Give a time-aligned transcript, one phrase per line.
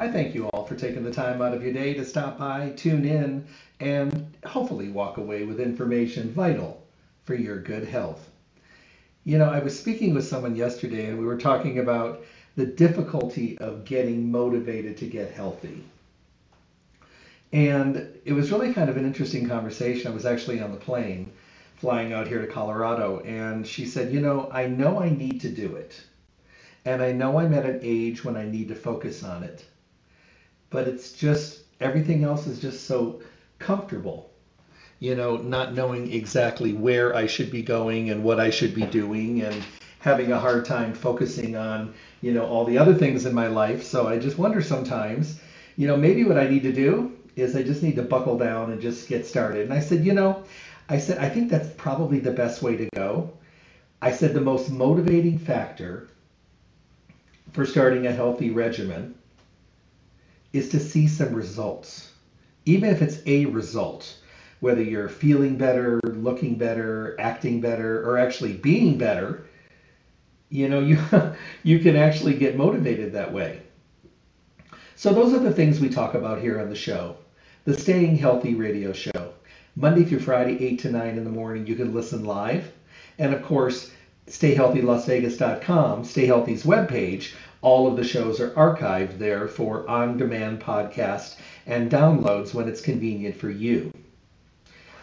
[0.00, 2.70] I thank you all for taking the time out of your day to stop by,
[2.76, 3.44] tune in,
[3.80, 6.86] and hopefully walk away with information vital
[7.24, 8.30] for your good health.
[9.24, 12.24] You know, I was speaking with someone yesterday and we were talking about
[12.54, 15.82] the difficulty of getting motivated to get healthy.
[17.52, 20.12] And it was really kind of an interesting conversation.
[20.12, 21.32] I was actually on the plane
[21.74, 25.48] flying out here to Colorado, and she said, You know, I know I need to
[25.48, 26.00] do it.
[26.84, 29.64] And I know I'm at an age when I need to focus on it
[30.70, 33.20] but it's just everything else is just so
[33.58, 34.30] comfortable.
[35.00, 38.84] You know, not knowing exactly where I should be going and what I should be
[38.84, 39.64] doing and
[40.00, 43.82] having a hard time focusing on, you know, all the other things in my life.
[43.84, 45.40] So I just wonder sometimes,
[45.76, 48.72] you know, maybe what I need to do is I just need to buckle down
[48.72, 49.62] and just get started.
[49.62, 50.44] And I said, you know,
[50.88, 53.32] I said, I think that's probably the best way to go.
[54.00, 56.08] I said the most motivating factor
[57.52, 59.14] for starting a healthy regimen
[60.52, 62.12] is to see some results.
[62.64, 64.18] Even if it's a result,
[64.60, 69.46] whether you're feeling better, looking better, acting better, or actually being better,
[70.50, 70.98] you know, you
[71.62, 73.62] you can actually get motivated that way.
[74.96, 77.16] So those are the things we talk about here on the show.
[77.64, 79.32] The Staying Healthy radio show.
[79.76, 82.72] Monday through Friday, 8 to 9 in the morning, you can listen live.
[83.18, 83.92] And of course,
[84.28, 91.36] stayhealthylasvegas.com, Stay Healthy's webpage, all of the shows are archived there for on demand podcast
[91.66, 93.92] and downloads when it's convenient for you.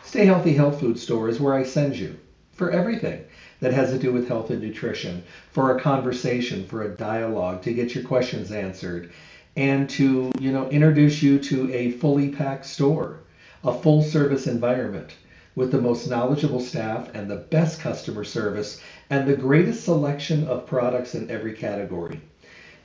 [0.04, 2.18] Stay Healthy Health Food Store is where I send you
[2.54, 3.26] for everything
[3.60, 7.74] that has to do with health and nutrition, for a conversation, for a dialogue, to
[7.74, 9.12] get your questions answered,
[9.56, 13.20] and to, you know, introduce you to a fully packed store,
[13.64, 15.16] a full service environment
[15.56, 20.66] with the most knowledgeable staff and the best customer service and the greatest selection of
[20.68, 22.22] products in every category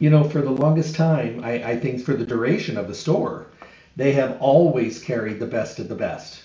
[0.01, 3.47] you know, for the longest time, I, I think for the duration of the store,
[3.97, 6.43] they have always carried the best of the best.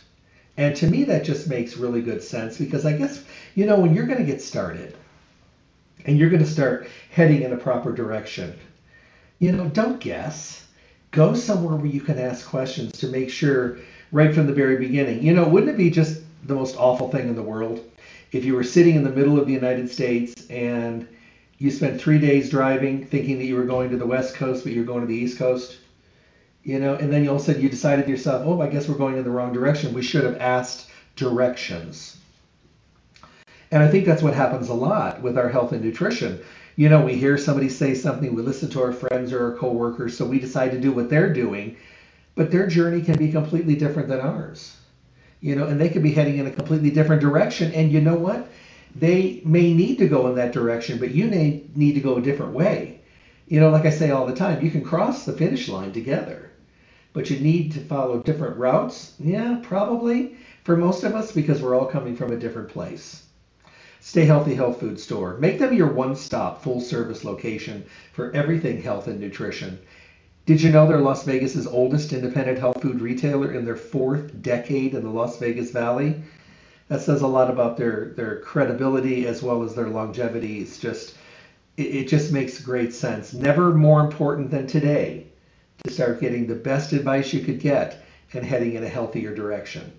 [0.57, 3.23] And to me, that just makes really good sense because I guess,
[3.55, 4.95] you know, when you're going to get started
[6.05, 8.53] and you're going to start heading in a proper direction,
[9.39, 10.67] you know, don't guess.
[11.11, 13.77] Go somewhere where you can ask questions to make sure
[14.11, 15.23] right from the very beginning.
[15.23, 17.89] You know, wouldn't it be just the most awful thing in the world
[18.35, 21.07] if you were sitting in the middle of the United States and
[21.57, 24.73] you spent three days driving thinking that you were going to the west coast but
[24.73, 25.77] you're going to the east coast
[26.63, 28.97] you know and then you all of you decided to yourself oh i guess we're
[28.97, 29.93] going in the wrong direction.
[29.93, 32.17] We should have asked directions.
[33.71, 36.41] And i think that's what happens a lot with our health and nutrition.
[36.75, 40.17] You know we hear somebody say something we listen to our friends or our coworkers
[40.17, 41.77] so we decide to do what they're doing
[42.35, 44.75] but their journey can be completely different than ours
[45.45, 48.15] you know and they could be heading in a completely different direction and you know
[48.15, 48.49] what
[48.95, 52.21] they may need to go in that direction, but you may need to go a
[52.21, 53.01] different way.
[53.47, 56.49] You know, like I say all the time, you can cross the finish line together,
[57.11, 59.13] but you need to follow different routes.
[59.19, 63.23] Yeah, probably for most of us because we're all coming from a different place.
[63.99, 65.37] Stay Healthy Health Food Store.
[65.39, 67.83] Make them your one stop full service location
[68.13, 69.79] for everything health and nutrition.
[70.45, 74.93] Did you know they're Las Vegas's oldest independent health food retailer in their fourth decade
[74.93, 76.21] in the Las Vegas Valley?
[76.87, 80.59] that says a lot about their their credibility as well as their longevity.
[80.59, 81.15] It's just
[81.77, 83.33] it, it just makes great sense.
[83.33, 85.27] Never more important than today
[85.83, 88.03] to start getting the best advice you could get
[88.33, 89.91] and heading in a healthier direction.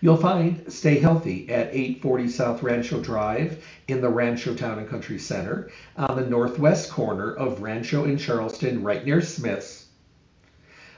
[0.00, 5.18] You'll find Stay Healthy at 840 South Rancho Drive in the Rancho Town and Country
[5.18, 9.81] Center on the northwest corner of Rancho and Charleston, right near Smith's.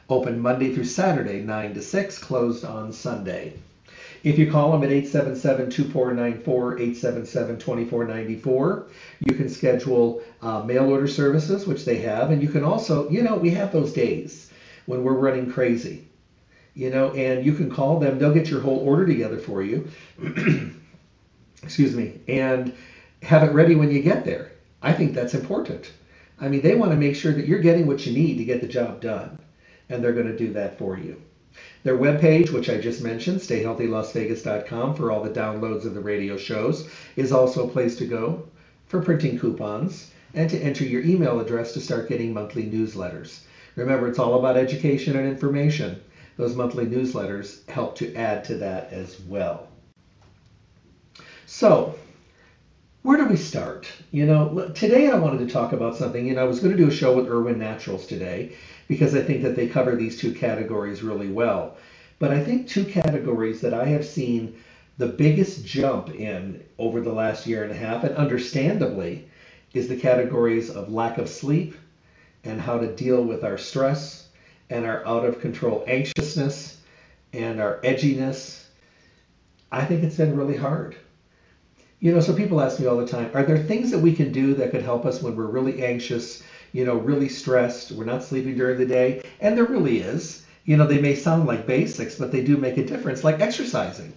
[0.09, 3.55] Open Monday through Saturday, 9 to 6, closed on Sunday.
[4.23, 8.89] If you call them at 877-2494, 877-2494,
[9.21, 13.23] you can schedule uh, mail order services, which they have, and you can also, you
[13.23, 14.51] know, we have those days
[14.87, 16.07] when we're running crazy,
[16.75, 18.19] you know, and you can call them.
[18.19, 19.89] They'll get your whole order together for you.
[21.63, 22.75] Excuse me, and
[23.23, 24.53] have it ready when you get there.
[24.83, 25.91] I think that's important.
[26.41, 28.61] I mean, they want to make sure that you're getting what you need to get
[28.61, 29.39] the job done,
[29.89, 31.21] and they're going to do that for you.
[31.85, 36.89] Their webpage, which I just mentioned, stayhealthylasvegas.com for all the downloads of the radio shows,
[37.17, 38.43] is also a place to go
[38.87, 43.41] for printing coupons and to enter your email address to start getting monthly newsletters.
[43.77, 46.01] Remember, it's all about education and information.
[46.37, 49.69] Those monthly newsletters help to add to that as well.
[51.47, 51.95] So,
[53.03, 53.87] where do we start?
[54.11, 56.27] You know, today I wanted to talk about something.
[56.27, 58.57] You know, I was going to do a show with Irwin Naturals today
[58.89, 61.77] because I think that they cover these two categories really well.
[62.19, 64.57] But I think two categories that I have seen
[64.99, 69.29] the biggest jump in over the last year and a half, and understandably,
[69.73, 71.75] is the categories of lack of sleep
[72.45, 74.29] and how to deal with our stress
[74.71, 76.81] and our out of control anxiousness
[77.33, 78.65] and our edginess.
[79.73, 80.97] I think it's been really hard.
[81.99, 84.31] You know, so people ask me all the time, are there things that we can
[84.31, 86.43] do that could help us when we're really anxious,
[86.75, 89.23] you know, really stressed, we're not sleeping during the day?
[89.41, 90.45] And there really is.
[90.65, 94.13] You know, they may sound like basics, but they do make a difference, like exercising.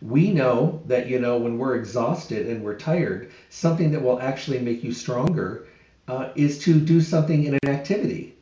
[0.00, 4.60] We know that, you know, when we're exhausted and we're tired, something that will actually
[4.60, 5.66] make you stronger
[6.08, 8.34] uh, is to do something in an activity.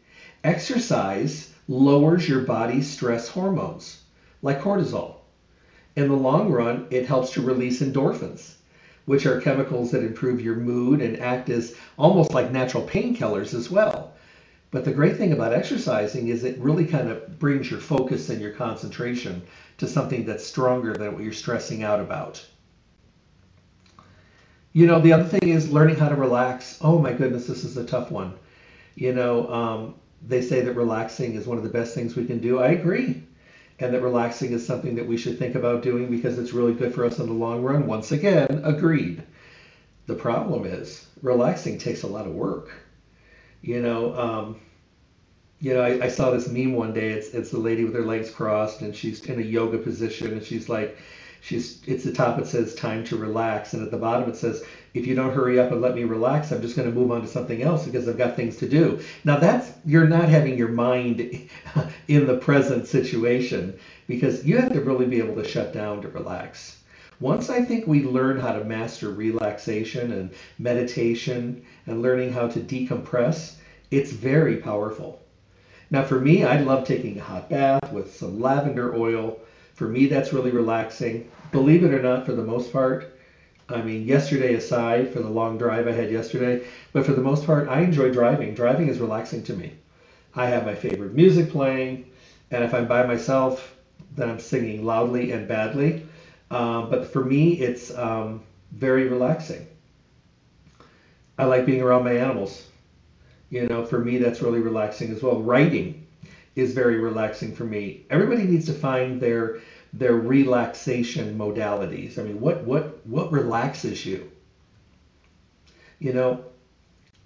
[0.44, 4.02] Exercise lowers your body's stress hormones,
[4.40, 5.16] like cortisol.
[5.96, 8.54] In the long run, it helps to release endorphins
[9.08, 13.70] which are chemicals that improve your mood and act as almost like natural painkillers as
[13.70, 14.12] well.
[14.70, 18.38] But the great thing about exercising is it really kind of brings your focus and
[18.38, 19.40] your concentration
[19.78, 22.44] to something that's stronger than what you're stressing out about.
[24.74, 26.76] You know, the other thing is learning how to relax.
[26.82, 28.34] Oh my goodness, this is a tough one.
[28.94, 32.40] You know, um, they say that relaxing is one of the best things we can
[32.40, 32.58] do.
[32.58, 33.22] I agree
[33.80, 36.94] and that relaxing is something that we should think about doing because it's really good
[36.94, 37.86] for us in the long run.
[37.86, 39.22] Once again, agreed.
[40.06, 42.70] The problem is relaxing takes a lot of work.
[43.62, 44.60] You know, um,
[45.60, 47.10] you know, I, I, saw this meme one day.
[47.10, 50.42] It's it's a lady with her legs crossed and she's in a yoga position and
[50.42, 50.96] she's like,
[51.40, 54.64] she's it's the top it says time to relax and at the bottom it says
[54.94, 57.20] if you don't hurry up and let me relax i'm just going to move on
[57.20, 59.00] to something else because i've got things to do.
[59.24, 61.48] Now that's you're not having your mind
[62.08, 66.08] in the present situation because you have to really be able to shut down to
[66.08, 66.78] relax.
[67.20, 72.60] Once i think we learn how to master relaxation and meditation and learning how to
[72.60, 73.56] decompress
[73.90, 75.20] it's very powerful.
[75.90, 79.38] Now for me i love taking a hot bath with some lavender oil.
[79.78, 81.30] For me, that's really relaxing.
[81.52, 83.16] Believe it or not, for the most part,
[83.70, 87.44] I mean, yesterday aside, for the long drive I had yesterday, but for the most
[87.44, 88.54] part, I enjoy driving.
[88.54, 89.72] Driving is relaxing to me.
[90.34, 92.06] I have my favorite music playing,
[92.50, 93.74] and if I'm by myself,
[94.16, 96.06] then I'm singing loudly and badly.
[96.50, 98.42] Um, but for me, it's um,
[98.72, 99.66] very relaxing.
[101.38, 102.66] I like being around my animals.
[103.50, 105.42] You know, for me, that's really relaxing as well.
[105.42, 106.06] Writing
[106.56, 108.04] is very relaxing for me.
[108.10, 109.58] Everybody needs to find their
[109.92, 112.18] their relaxation modalities.
[112.18, 114.30] I mean, what what what relaxes you?
[115.98, 116.44] You know,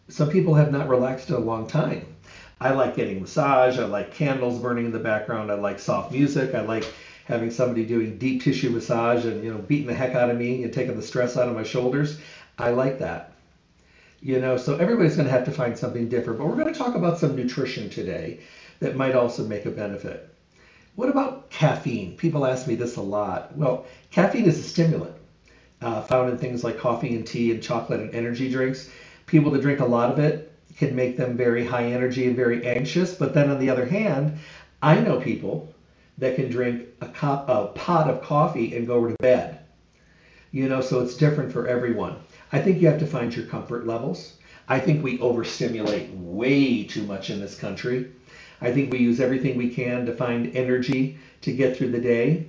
[0.09, 2.07] some people have not relaxed in a long time.
[2.61, 3.79] I like getting massage.
[3.79, 5.51] I like candles burning in the background.
[5.51, 6.55] I like soft music.
[6.55, 6.85] I like
[7.25, 10.63] having somebody doing deep tissue massage and you know beating the heck out of me
[10.63, 12.21] and taking the stress out of my shoulders.
[12.59, 13.33] I like that.
[14.21, 16.39] You know, so everybody's going to have to find something different.
[16.39, 18.41] But we're going to talk about some nutrition today
[18.79, 20.32] that might also make a benefit.
[20.95, 22.17] What about caffeine?
[22.19, 23.57] People ask me this a lot.
[23.57, 25.15] Well, caffeine is a stimulant
[25.81, 28.91] uh, found in things like coffee and tea and chocolate and energy drinks.
[29.25, 32.67] People that drink a lot of it can make them very high energy and very
[32.67, 33.15] anxious.
[33.15, 34.39] But then on the other hand,
[34.83, 35.73] I know people
[36.19, 39.61] that can drink a, cup, a pot of coffee and go to bed.
[40.51, 42.17] You know, so it's different for everyone.
[42.53, 44.35] I think you have to find your comfort levels.
[44.69, 48.11] I think we overstimulate way too much in this country.
[48.63, 52.47] I think we use everything we can to find energy to get through the day,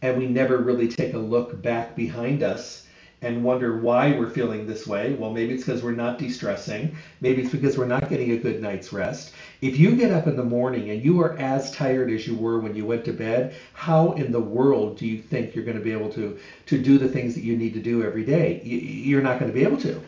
[0.00, 2.86] and we never really take a look back behind us
[3.20, 5.14] and wonder why we're feeling this way.
[5.14, 6.94] Well, maybe it's because we're not de stressing.
[7.20, 9.32] Maybe it's because we're not getting a good night's rest.
[9.60, 12.60] If you get up in the morning and you are as tired as you were
[12.60, 15.82] when you went to bed, how in the world do you think you're going to
[15.82, 18.62] be able to, to do the things that you need to do every day?
[18.62, 20.00] You're not going to be able to.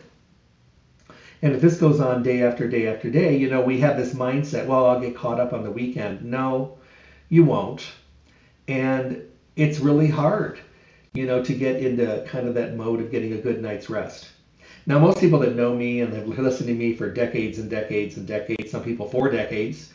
[1.41, 4.13] And if this goes on day after day after day, you know, we have this
[4.13, 6.23] mindset, well, I'll get caught up on the weekend.
[6.23, 6.77] No,
[7.29, 7.85] you won't.
[8.67, 9.23] And
[9.55, 10.59] it's really hard.
[11.13, 14.29] you know, to get into kind of that mode of getting a good night's rest.
[14.85, 18.17] Now, most people that know me and have listened to me for decades and decades
[18.17, 19.91] and decades, some people for decades,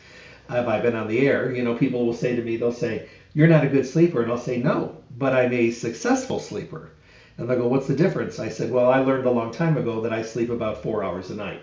[0.49, 3.09] have I been on the air, you know, people will say to me, they'll say,
[3.33, 4.21] You're not a good sleeper.
[4.23, 6.94] And I'll say, No, but I'm a successful sleeper.
[7.37, 8.39] And they'll go, What's the difference?
[8.39, 11.29] I said, Well, I learned a long time ago that I sleep about four hours
[11.29, 11.61] a night,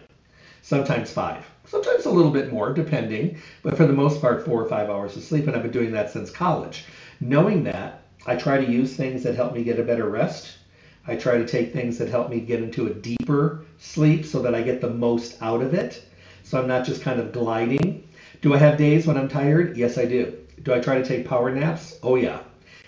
[0.61, 4.69] sometimes five, sometimes a little bit more, depending, but for the most part, four or
[4.69, 5.47] five hours of sleep.
[5.47, 6.85] And I've been doing that since college.
[7.21, 10.59] Knowing that, I try to use things that help me get a better rest.
[11.07, 14.55] I try to take things that help me get into a deeper sleep so that
[14.55, 16.05] I get the most out of it.
[16.45, 18.07] So I'm not just kind of gliding.
[18.41, 19.77] Do I have days when I'm tired?
[19.77, 20.37] Yes, I do.
[20.63, 21.99] Do I try to take power naps?
[22.03, 22.41] Oh, yeah.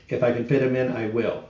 [0.08, 1.44] If I can fit them in, I will.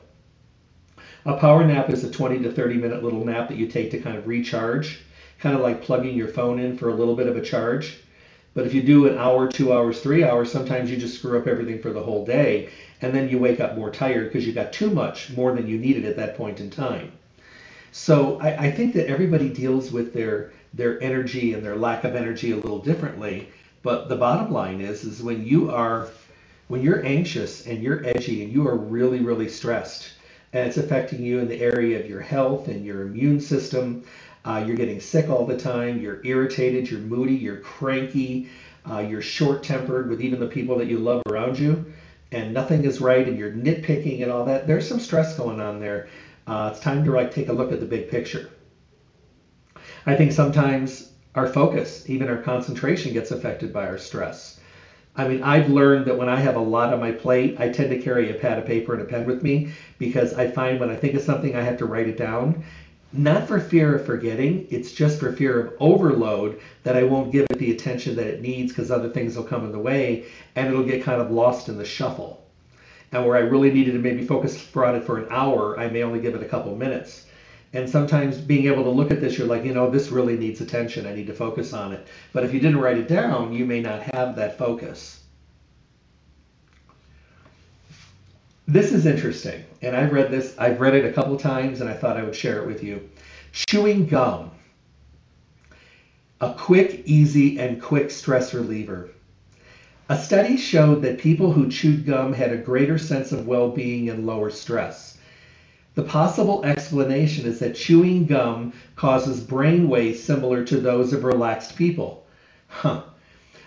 [1.26, 3.98] A power nap is a 20 to 30 minute little nap that you take to
[3.98, 5.00] kind of recharge,
[5.38, 7.96] kind of like plugging your phone in for a little bit of a charge.
[8.52, 11.46] But if you do an hour, two hours, three hours, sometimes you just screw up
[11.46, 12.68] everything for the whole day,
[13.00, 15.78] and then you wake up more tired because you got too much more than you
[15.78, 17.10] needed at that point in time.
[17.90, 22.14] So I, I think that everybody deals with their their energy and their lack of
[22.14, 23.48] energy a little differently.
[23.82, 26.08] But the bottom line is, is when you are
[26.68, 30.13] when you're anxious and you're edgy and you are really, really stressed,
[30.54, 34.04] and it's affecting you in the area of your health and your immune system,
[34.44, 36.00] uh, you're getting sick all the time.
[36.00, 36.88] You're irritated.
[36.88, 37.34] You're moody.
[37.34, 38.48] You're cranky.
[38.88, 41.92] Uh, you're short tempered with even the people that you love around you.
[42.30, 43.26] And nothing is right.
[43.26, 44.68] And you're nitpicking and all that.
[44.68, 46.08] There's some stress going on there.
[46.46, 48.48] Uh, it's time to like take a look at the big picture.
[50.06, 54.60] I think sometimes our focus, even our concentration, gets affected by our stress.
[55.16, 57.90] I mean, I've learned that when I have a lot on my plate, I tend
[57.90, 60.90] to carry a pad of paper and a pen with me because I find when
[60.90, 62.64] I think of something, I have to write it down
[63.16, 67.46] not for fear of forgetting, it's just for fear of overload that I won't give
[67.48, 70.68] it the attention that it needs because other things will come in the way and
[70.68, 72.44] it'll get kind of lost in the shuffle.
[73.12, 76.02] And where I really needed to maybe focus on it for an hour, I may
[76.02, 77.26] only give it a couple minutes.
[77.74, 80.60] And sometimes being able to look at this, you're like, you know, this really needs
[80.60, 81.06] attention.
[81.06, 82.06] I need to focus on it.
[82.32, 85.20] But if you didn't write it down, you may not have that focus.
[88.66, 90.56] This is interesting, and I've read this.
[90.56, 93.10] I've read it a couple times, and I thought I would share it with you.
[93.52, 94.52] Chewing gum,
[96.40, 99.10] a quick, easy, and quick stress reliever.
[100.08, 104.26] A study showed that people who chewed gum had a greater sense of well-being and
[104.26, 105.13] lower stress.
[105.94, 111.76] The possible explanation is that chewing gum causes brain waves similar to those of relaxed
[111.76, 112.26] people.
[112.66, 113.02] Huh.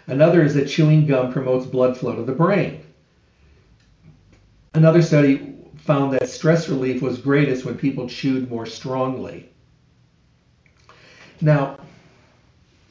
[0.08, 2.82] Another is that chewing gum promotes blood flow to the brain.
[4.74, 9.50] Another study found that stress relief was greatest when people chewed more strongly.
[11.40, 11.80] Now,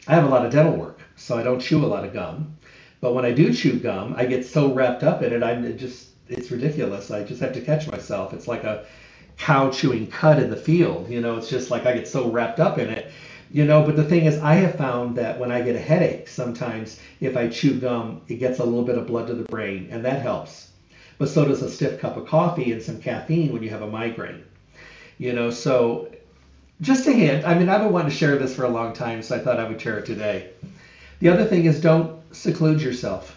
[0.07, 2.57] I have a lot of dental work, so I don't chew a lot of gum.
[3.01, 6.09] But when I do chew gum, I get so wrapped up in it, I'm just,
[6.29, 7.11] it's ridiculous.
[7.11, 8.33] I just have to catch myself.
[8.33, 8.87] It's like a
[9.39, 11.09] cow chewing cud in the field.
[11.09, 13.11] You know, it's just like I get so wrapped up in it.
[13.51, 16.29] You know, but the thing is, I have found that when I get a headache,
[16.29, 19.89] sometimes if I chew gum, it gets a little bit of blood to the brain,
[19.91, 20.67] and that helps
[21.19, 23.91] but so does a stiff cup of coffee and some caffeine when you have a
[23.91, 24.45] migraine.
[25.19, 26.11] You know, so
[26.81, 27.47] just a hint.
[27.47, 29.59] I mean, I've been wanting to share this for a long time, so I thought
[29.59, 30.51] I would share it today.
[31.21, 33.36] The other thing is don't seclude yourself.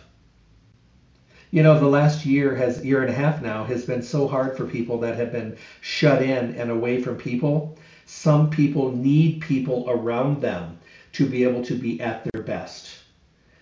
[1.51, 4.55] You know, the last year has year and a half now has been so hard
[4.55, 7.75] for people that have been shut in and away from people.
[8.05, 10.77] Some people need people around them
[11.13, 12.89] to be able to be at their best.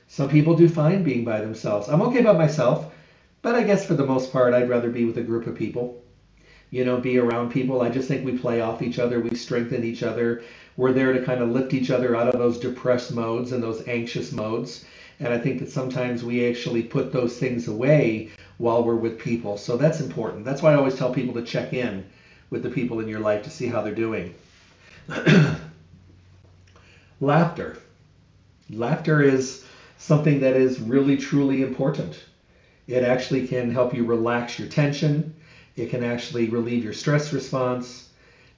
[0.10, 1.88] Some people do fine being by themselves.
[1.88, 2.94] I'm okay by myself.
[3.42, 6.04] But I guess for the most part, I'd rather be with a group of people.
[6.72, 7.82] You know, be around people.
[7.82, 9.22] I just think we play off each other.
[9.22, 10.44] We strengthen each other.
[10.76, 13.88] We're there to kind of lift each other out of those depressed modes and those
[13.88, 14.84] anxious modes.
[15.20, 19.58] And I think that sometimes we actually put those things away while we're with people.
[19.58, 20.46] So that's important.
[20.46, 22.06] That's why I always tell people to check in
[22.50, 24.36] with the people in your life to see how they're doing.
[27.20, 27.78] Laughter.
[28.70, 29.64] Laughter is
[29.98, 32.20] something that is really, truly important.
[32.88, 35.34] It actually can help you relax your tension.
[35.76, 38.10] It can actually relieve your stress response.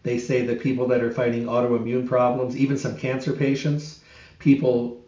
[0.03, 3.99] They say that people that are fighting autoimmune problems, even some cancer patients,
[4.39, 4.98] people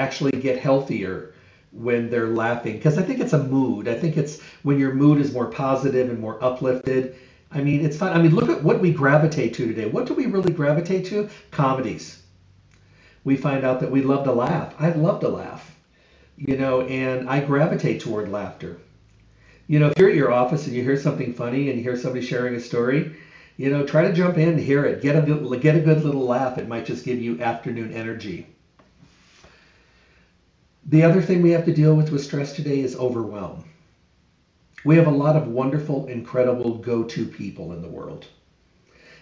[0.00, 1.34] actually get healthier
[1.72, 3.86] when they're laughing because I think it's a mood.
[3.86, 7.14] I think it's when your mood is more positive and more uplifted.
[7.52, 8.12] I mean, it's fun.
[8.12, 9.86] I mean, look at what we gravitate to today.
[9.86, 11.28] What do we really gravitate to?
[11.52, 12.22] Comedies.
[13.22, 14.74] We find out that we love to laugh.
[14.78, 15.70] I love to laugh
[16.40, 18.78] you know, and I gravitate toward laughter.
[19.66, 21.96] You know, if you're at your office and you hear something funny and you hear
[21.96, 23.14] somebody sharing a story,
[23.58, 25.02] you know, try to jump in and hear it.
[25.02, 26.56] Get a good, get a good little laugh.
[26.56, 28.46] It might just give you afternoon energy.
[30.86, 33.64] The other thing we have to deal with with stress today is overwhelm.
[34.82, 38.26] We have a lot of wonderful, incredible go to people in the world.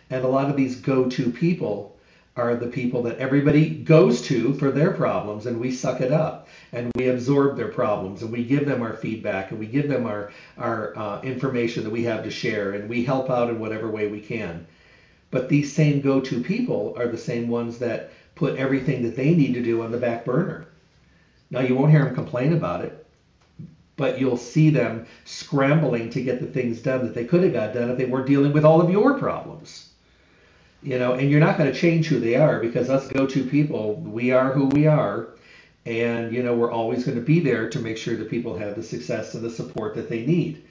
[0.09, 1.99] And a lot of these go to people
[2.37, 6.47] are the people that everybody goes to for their problems, and we suck it up
[6.73, 10.07] and we absorb their problems and we give them our feedback and we give them
[10.07, 13.91] our, our uh, information that we have to share and we help out in whatever
[13.91, 14.65] way we can.
[15.33, 19.35] But these same go to people are the same ones that put everything that they
[19.35, 20.68] need to do on the back burner.
[21.51, 23.07] Now, you won't hear them complain about it,
[23.97, 27.75] but you'll see them scrambling to get the things done that they could have got
[27.75, 29.89] done if they weren't dealing with all of your problems.
[30.83, 33.45] You know, and you're not going to change who they are because us go to
[33.45, 35.31] people, we are who we are.
[35.87, 38.77] And, you know, we're always going to be there to make sure that people have
[38.77, 40.63] the success and the support that they need.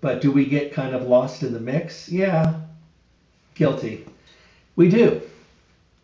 [0.00, 2.08] But do we get kind of lost in the mix?
[2.08, 2.60] Yeah,
[3.54, 4.04] guilty.
[4.76, 5.22] We do.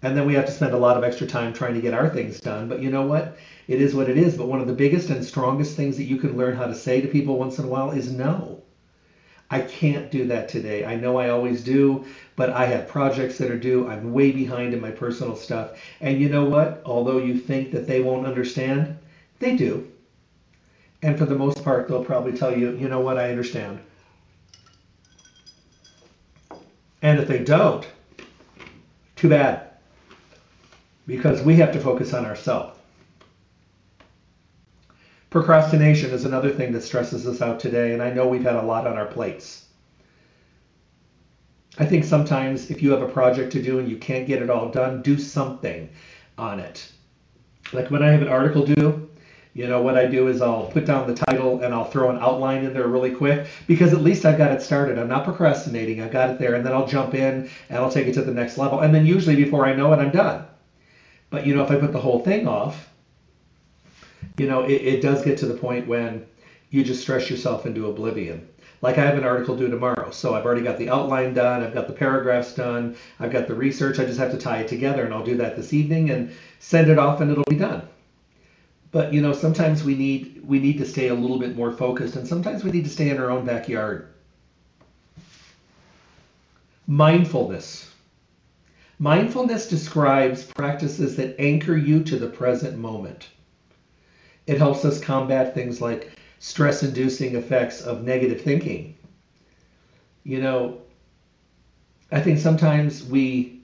[0.02, 2.08] And then we have to spend a lot of extra time trying to get our
[2.08, 2.68] things done.
[2.68, 3.36] But you know what?
[3.68, 4.36] It is what it is.
[4.36, 7.00] But one of the biggest and strongest things that you can learn how to say
[7.00, 8.62] to people once in a while is no.
[9.50, 10.84] I can't do that today.
[10.84, 12.04] I know I always do,
[12.36, 13.88] but I have projects that are due.
[13.88, 15.78] I'm way behind in my personal stuff.
[16.00, 16.82] And you know what?
[16.84, 18.98] Although you think that they won't understand,
[19.38, 19.90] they do.
[21.02, 23.80] And for the most part, they'll probably tell you, you know what, I understand.
[27.00, 27.86] And if they don't,
[29.16, 29.70] too bad.
[31.06, 32.77] Because we have to focus on ourselves.
[35.30, 38.62] Procrastination is another thing that stresses us out today, and I know we've had a
[38.62, 39.66] lot on our plates.
[41.78, 44.48] I think sometimes if you have a project to do and you can't get it
[44.48, 45.90] all done, do something
[46.38, 46.90] on it.
[47.72, 49.08] Like when I have an article due,
[49.52, 52.18] you know, what I do is I'll put down the title and I'll throw an
[52.18, 54.98] outline in there really quick because at least I've got it started.
[54.98, 56.00] I'm not procrastinating.
[56.00, 58.32] I've got it there and then I'll jump in and I'll take it to the
[58.32, 58.80] next level.
[58.80, 60.46] And then usually before I know it, I'm done.
[61.30, 62.88] But, you know, if I put the whole thing off,
[64.38, 66.26] you know, it, it does get to the point when
[66.70, 68.48] you just stress yourself into oblivion.
[68.80, 71.74] Like I have an article due tomorrow, so I've already got the outline done, I've
[71.74, 73.98] got the paragraphs done, I've got the research.
[73.98, 76.88] I just have to tie it together, and I'll do that this evening and send
[76.88, 77.82] it off, and it'll be done.
[78.92, 82.14] But you know, sometimes we need we need to stay a little bit more focused,
[82.16, 84.08] and sometimes we need to stay in our own backyard.
[86.86, 87.92] Mindfulness.
[89.00, 93.28] Mindfulness describes practices that anchor you to the present moment.
[94.48, 98.96] It helps us combat things like stress inducing effects of negative thinking.
[100.24, 100.78] You know,
[102.10, 103.60] I think sometimes we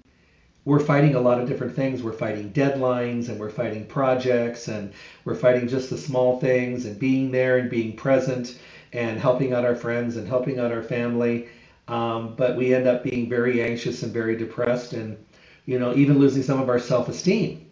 [0.67, 2.03] we're fighting a lot of different things.
[2.03, 4.93] We're fighting deadlines and we're fighting projects and
[5.25, 8.59] we're fighting just the small things and being there and being present
[8.93, 11.49] and helping out our friends and helping out our family.
[11.89, 15.17] Um, but we end up being very anxious and very depressed and,
[15.65, 17.65] you know, even losing some of our self esteem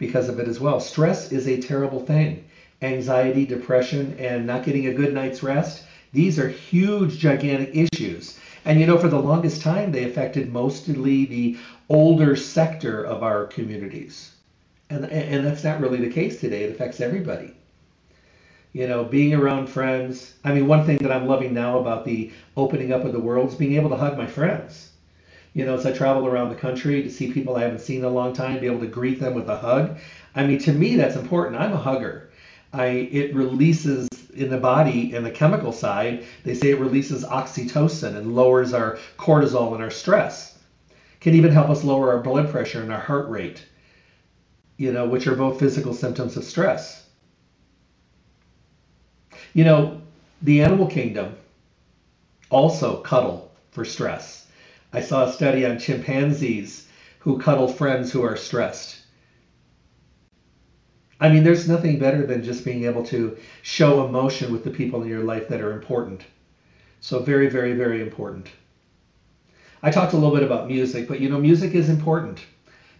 [0.00, 0.80] because of it as well.
[0.80, 2.44] Stress is a terrible thing.
[2.82, 8.40] Anxiety, depression, and not getting a good night's rest, these are huge, gigantic issues.
[8.64, 11.58] And you know, for the longest time, they affected mostly the
[11.88, 14.32] older sector of our communities.
[14.88, 16.64] And, and that's not really the case today.
[16.64, 17.54] It affects everybody.
[18.72, 20.34] You know, being around friends.
[20.44, 23.50] I mean, one thing that I'm loving now about the opening up of the world
[23.50, 24.90] is being able to hug my friends
[25.52, 28.04] you know, as I travel around the country to see people I haven't seen in
[28.04, 29.98] a long time, be able to greet them with a hug.
[30.34, 31.60] I mean, to me, that's important.
[31.60, 32.30] I'm a hugger.
[32.72, 36.24] I it releases in the body in the chemical side.
[36.44, 40.56] They say it releases oxytocin and lowers our cortisol and our stress.
[41.20, 43.66] Can even help us lower our blood pressure and our heart rate.
[44.76, 47.08] You know, which are both physical symptoms of stress.
[49.52, 50.00] You know,
[50.42, 51.34] the animal kingdom
[52.50, 54.40] also cuddle for stress
[54.92, 56.88] I saw a study on chimpanzees
[57.20, 58.98] who cuddle friends who are stressed.
[61.20, 65.02] I mean, there's nothing better than just being able to show emotion with the people
[65.02, 66.22] in your life that are important.
[67.00, 68.48] So, very, very, very important.
[69.82, 72.40] I talked a little bit about music, but you know, music is important.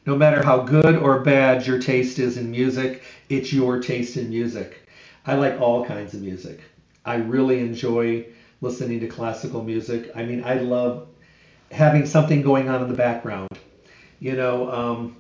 [0.07, 4.31] No matter how good or bad your taste is in music, it's your taste in
[4.31, 4.87] music.
[5.27, 6.61] I like all kinds of music.
[7.05, 8.27] I really enjoy
[8.61, 10.11] listening to classical music.
[10.15, 11.09] I mean, I love
[11.71, 13.49] having something going on in the background.
[14.19, 15.17] You know, um,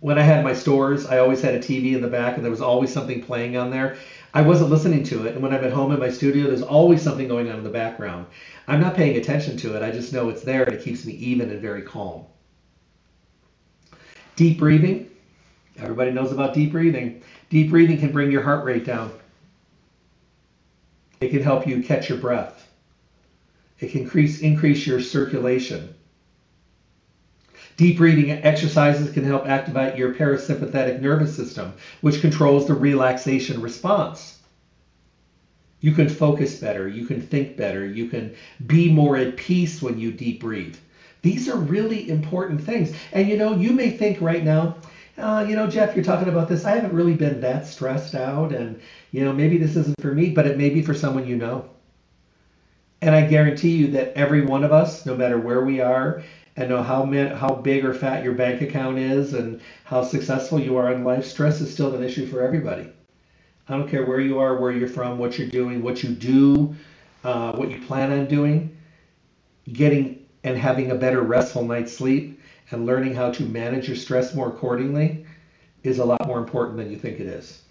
[0.00, 2.50] when I had my stores, I always had a TV in the back, and there
[2.50, 3.96] was always something playing on there.
[4.34, 7.02] I wasn't listening to it, and when I'm at home in my studio, there's always
[7.02, 8.26] something going on in the background.
[8.68, 9.82] I'm not paying attention to it.
[9.82, 12.26] I just know it's there, and it keeps me even and very calm.
[14.36, 15.10] Deep breathing.
[15.78, 17.22] Everybody knows about deep breathing.
[17.50, 19.10] Deep breathing can bring your heart rate down.
[21.20, 22.67] It can help you catch your breath.
[23.80, 25.94] It can increase, increase your circulation.
[27.76, 34.40] Deep breathing exercises can help activate your parasympathetic nervous system, which controls the relaxation response.
[35.80, 36.88] You can focus better.
[36.88, 37.86] You can think better.
[37.86, 38.34] You can
[38.66, 40.76] be more at peace when you deep breathe.
[41.22, 42.92] These are really important things.
[43.12, 44.76] And you know, you may think right now,
[45.16, 46.64] uh, you know, Jeff, you're talking about this.
[46.64, 48.80] I haven't really been that stressed out, and
[49.12, 51.68] you know, maybe this isn't for me, but it may be for someone you know.
[53.00, 56.22] And I guarantee you that every one of us, no matter where we are,
[56.56, 57.06] and know how
[57.36, 61.24] how big or fat your bank account is, and how successful you are in life,
[61.24, 62.88] stress is still an issue for everybody.
[63.68, 66.74] I don't care where you are, where you're from, what you're doing, what you do,
[67.22, 68.76] uh, what you plan on doing.
[69.72, 74.34] Getting and having a better restful night's sleep and learning how to manage your stress
[74.34, 75.26] more accordingly
[75.82, 77.62] is a lot more important than you think it is.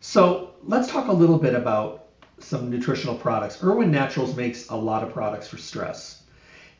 [0.00, 1.99] So let's talk a little bit about
[2.42, 3.62] some nutritional products.
[3.62, 6.22] Irwin Naturals makes a lot of products for stress.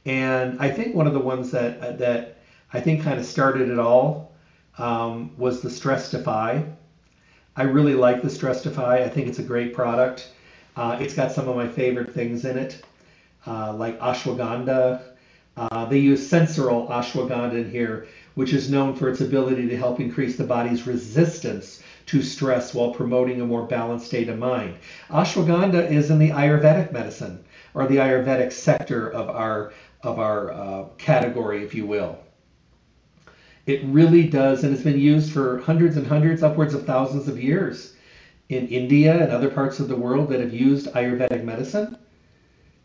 [0.06, 2.38] And I think one of the ones that, that
[2.72, 4.32] I think kind of started it all
[4.78, 6.64] um, was the Stress Defy.
[7.56, 9.04] I really like the Stress Defy.
[9.04, 10.30] I think it's a great product.
[10.76, 12.82] Uh, it's got some of my favorite things in it,
[13.46, 15.02] uh, like ashwagandha.
[15.56, 20.00] Uh, they use sensoril ashwagandha in here, which is known for its ability to help
[20.00, 24.74] increase the body's resistance to stress while promoting a more balanced state of mind.
[25.10, 30.84] Ashwagandha is in the Ayurvedic medicine or the Ayurvedic sector of our of our uh,
[30.98, 32.18] category, if you will.
[33.66, 37.40] It really does, and it's been used for hundreds and hundreds, upwards of thousands of
[37.40, 37.94] years
[38.48, 41.96] in India and other parts of the world that have used Ayurvedic medicine.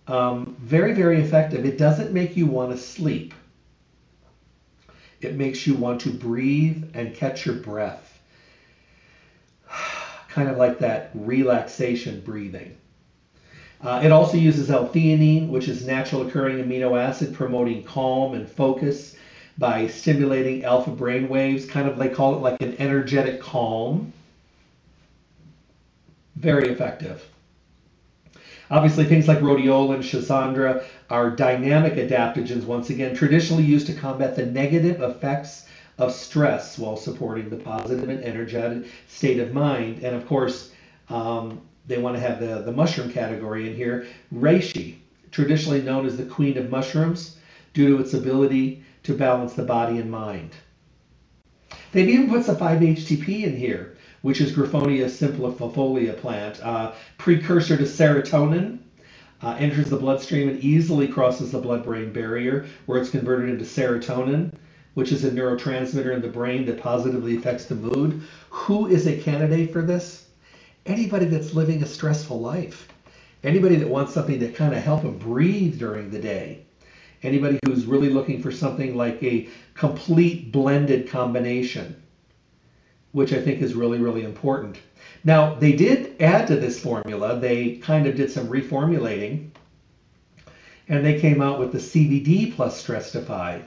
[0.07, 1.65] Um, very, very effective.
[1.65, 3.33] It doesn't make you want to sleep.
[5.21, 8.14] It makes you want to breathe and catch your breath.
[10.35, 12.75] Kind of like that relaxation breathing.
[13.79, 19.15] Uh, it also uses L-theanine, which is natural occurring amino acid promoting calm and focus
[19.57, 24.11] by stimulating alpha brain waves, kind of they call it like an energetic calm.
[26.35, 27.23] Very effective.
[28.69, 34.35] Obviously, things like rhodiola and schisandra are dynamic adaptogens, once again, traditionally used to combat
[34.35, 35.65] the negative effects
[35.97, 40.03] of stress while supporting the positive and energetic state of mind.
[40.03, 40.71] And of course,
[41.09, 44.07] um, they want to have the, the mushroom category in here.
[44.33, 44.95] Reishi,
[45.31, 47.37] traditionally known as the queen of mushrooms,
[47.73, 50.51] due to its ability to balance the body and mind.
[51.91, 57.83] They've even put some 5-HTP in here, which is Griffonia simplicifolia plant, uh, precursor to
[57.83, 58.79] serotonin.
[59.41, 64.51] Uh, enters the bloodstream and easily crosses the blood-brain barrier, where it's converted into serotonin,
[64.95, 68.21] which is a neurotransmitter in the brain that positively affects the mood.
[68.49, 70.27] Who is a candidate for this?
[70.85, 72.87] Anybody that's living a stressful life.
[73.43, 76.65] Anybody that wants something to kind of help them breathe during the day.
[77.21, 82.01] Anybody who's really looking for something like a complete blended combination,
[83.11, 84.77] which I think is really, really important.
[85.23, 87.37] Now, they did add to this formula.
[87.39, 89.49] They kind of did some reformulating,
[90.87, 93.61] and they came out with the CBD plus Stress Defy.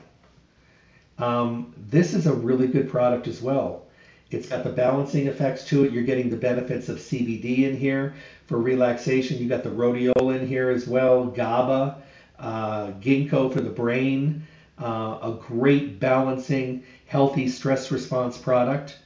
[1.19, 3.85] Um, this is a really good product as well.
[4.31, 5.93] It's got the balancing effects to it.
[5.93, 8.15] You're getting the benefits of CBD in here
[8.47, 9.39] for relaxation.
[9.39, 12.03] You got the rhodiola in here as well, GABA
[12.39, 14.47] uh, ginkgo for the brain,
[14.81, 18.99] uh, a great balancing, healthy stress response product,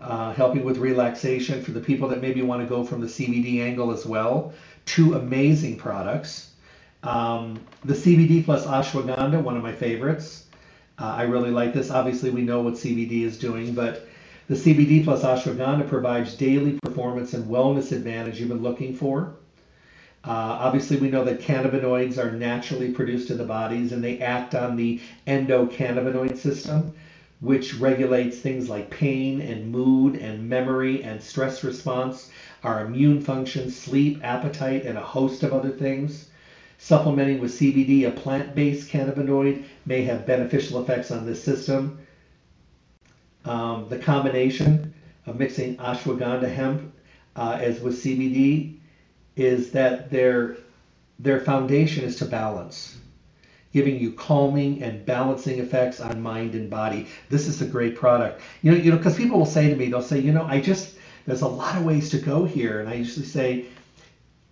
[0.00, 3.60] uh, helping with relaxation for the people that maybe want to go from the CBD
[3.60, 4.52] angle as well.
[4.86, 6.52] Two amazing products.
[7.02, 10.46] Um, the CBD plus ashwagandha, one of my favorites.
[11.00, 11.90] Uh, I really like this.
[11.90, 14.08] Obviously, we know what CBD is doing, but
[14.48, 19.34] the CBD plus ashwagandha provides daily performance and wellness advantage you've been looking for.
[20.24, 24.54] Uh, obviously, we know that cannabinoids are naturally produced in the bodies and they act
[24.54, 26.92] on the endocannabinoid system,
[27.40, 32.30] which regulates things like pain and mood and memory and stress response,
[32.64, 36.28] our immune function, sleep, appetite, and a host of other things.
[36.78, 41.98] Supplementing with CBD, a plant based cannabinoid, may have beneficial effects on this system.
[43.44, 44.94] Um, the combination
[45.26, 46.92] of mixing ashwagandha hemp
[47.36, 48.76] uh, as with CBD
[49.36, 50.56] is that their
[51.18, 52.96] their foundation is to balance,
[53.72, 57.08] giving you calming and balancing effects on mind and body.
[57.28, 58.40] This is a great product.
[58.62, 60.60] You know, you know, because people will say to me, they'll say, you know, I
[60.60, 60.94] just
[61.26, 63.66] there's a lot of ways to go here, and I usually say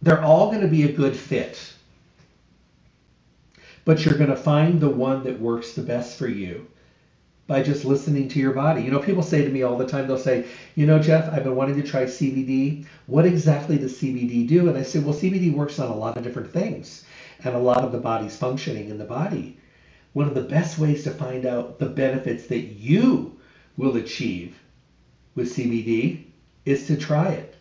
[0.02, 1.72] they're all going to be a good fit,
[3.86, 6.66] but you're going to find the one that works the best for you
[7.46, 8.82] by just listening to your body.
[8.82, 11.44] You know, people say to me all the time, they'll say, you know, Jeff, I've
[11.44, 12.86] been wanting to try CBD.
[13.06, 14.68] What exactly does CBD do?
[14.68, 17.04] And I say, well, CBD works on a lot of different things
[17.44, 19.58] and a lot of the body's functioning in the body.
[20.14, 23.38] One of the best ways to find out the benefits that you
[23.76, 24.58] will achieve
[25.36, 26.24] with CBD
[26.64, 27.56] is to try it.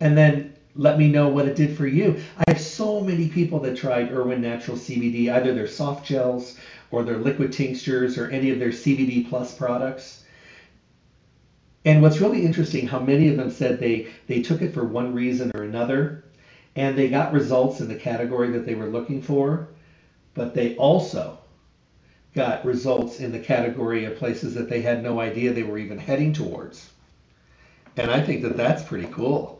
[0.00, 0.45] and then
[0.76, 2.22] let me know what it did for you.
[2.38, 6.58] I have so many people that tried Irwin Natural CBD, either their soft gels
[6.90, 10.24] or their liquid tinctures or any of their CBD plus products.
[11.84, 15.14] And what's really interesting, how many of them said they, they took it for one
[15.14, 16.24] reason or another,
[16.74, 19.68] and they got results in the category that they were looking for,
[20.34, 21.38] but they also
[22.34, 25.96] got results in the category of places that they had no idea they were even
[25.96, 26.90] heading towards.
[27.96, 29.55] And I think that that's pretty cool.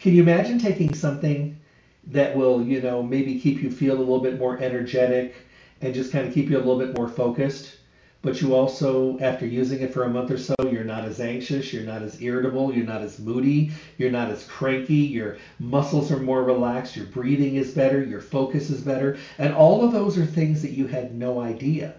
[0.00, 1.58] Can you imagine taking something
[2.06, 5.34] that will, you know, maybe keep you feel a little bit more energetic
[5.82, 7.76] and just kind of keep you a little bit more focused?
[8.22, 11.70] But you also, after using it for a month or so, you're not as anxious,
[11.70, 16.18] you're not as irritable, you're not as moody, you're not as cranky, your muscles are
[16.18, 19.18] more relaxed, your breathing is better, your focus is better.
[19.36, 21.92] And all of those are things that you had no idea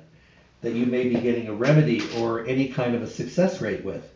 [0.62, 4.12] that you may be getting a remedy or any kind of a success rate with.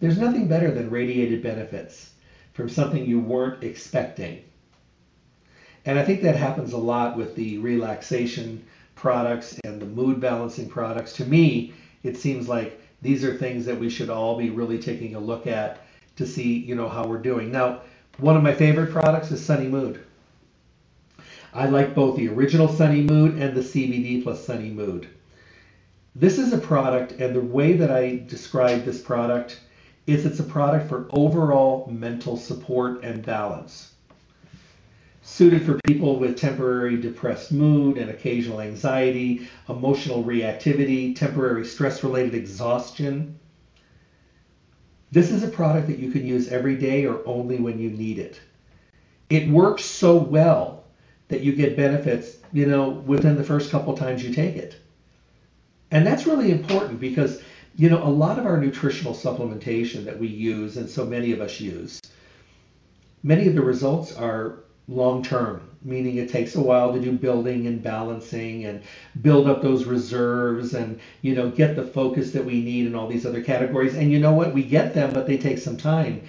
[0.00, 2.10] There's nothing better than radiated benefits
[2.54, 4.42] from something you weren't expecting.
[5.84, 8.64] And I think that happens a lot with the relaxation
[8.94, 11.12] products and the mood balancing products.
[11.14, 15.14] To me, it seems like these are things that we should all be really taking
[15.14, 15.80] a look at
[16.16, 17.50] to see, you know, how we're doing.
[17.50, 17.80] Now,
[18.18, 20.02] one of my favorite products is Sunny Mood.
[21.52, 25.08] I like both the original Sunny Mood and the CBD plus Sunny Mood.
[26.14, 29.60] This is a product, and the way that I describe this product
[30.06, 33.92] is it's a product for overall mental support and balance.
[35.22, 42.34] Suited for people with temporary depressed mood and occasional anxiety, emotional reactivity, temporary stress related
[42.34, 43.38] exhaustion.
[45.10, 48.18] This is a product that you can use every day or only when you need
[48.18, 48.38] it.
[49.30, 50.84] It works so well
[51.28, 54.76] that you get benefits, you know, within the first couple times you take it.
[55.90, 57.40] And that's really important because
[57.76, 61.40] you know, a lot of our nutritional supplementation that we use, and so many of
[61.40, 62.00] us use,
[63.22, 67.66] many of the results are long term, meaning it takes a while to do building
[67.66, 68.82] and balancing and
[69.22, 73.08] build up those reserves and, you know, get the focus that we need in all
[73.08, 73.94] these other categories.
[73.94, 74.54] And you know what?
[74.54, 76.22] We get them, but they take some time.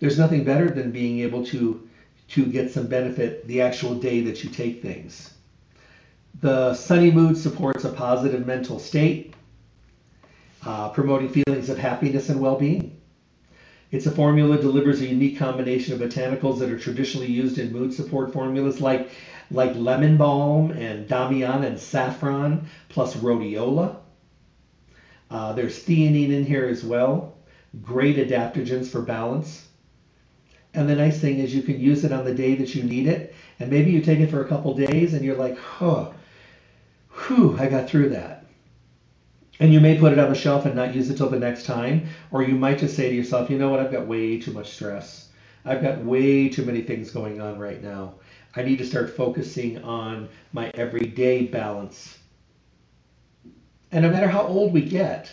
[0.00, 1.84] There's nothing better than being able to
[2.28, 5.32] to get some benefit the actual day that you take things.
[6.42, 9.32] The sunny mood supports a positive mental state
[10.64, 13.00] uh, promoting feelings of happiness and well-being.
[13.90, 17.72] It's a formula that delivers a unique combination of botanicals that are traditionally used in
[17.72, 19.10] mood support formulas like,
[19.50, 23.96] like lemon balm and damiana and saffron, plus rhodiola.
[25.30, 27.34] Uh, there's theanine in here as well.
[27.82, 29.66] Great adaptogens for balance.
[30.74, 33.06] And the nice thing is you can use it on the day that you need
[33.06, 33.34] it.
[33.58, 36.10] And maybe you take it for a couple days and you're like, huh,
[37.10, 38.37] whew, I got through that.
[39.60, 41.64] And you may put it on the shelf and not use it till the next
[41.64, 42.06] time.
[42.30, 44.72] Or you might just say to yourself, you know what, I've got way too much
[44.72, 45.28] stress.
[45.64, 48.14] I've got way too many things going on right now.
[48.56, 52.18] I need to start focusing on my everyday balance.
[53.90, 55.30] And no matter how old we get,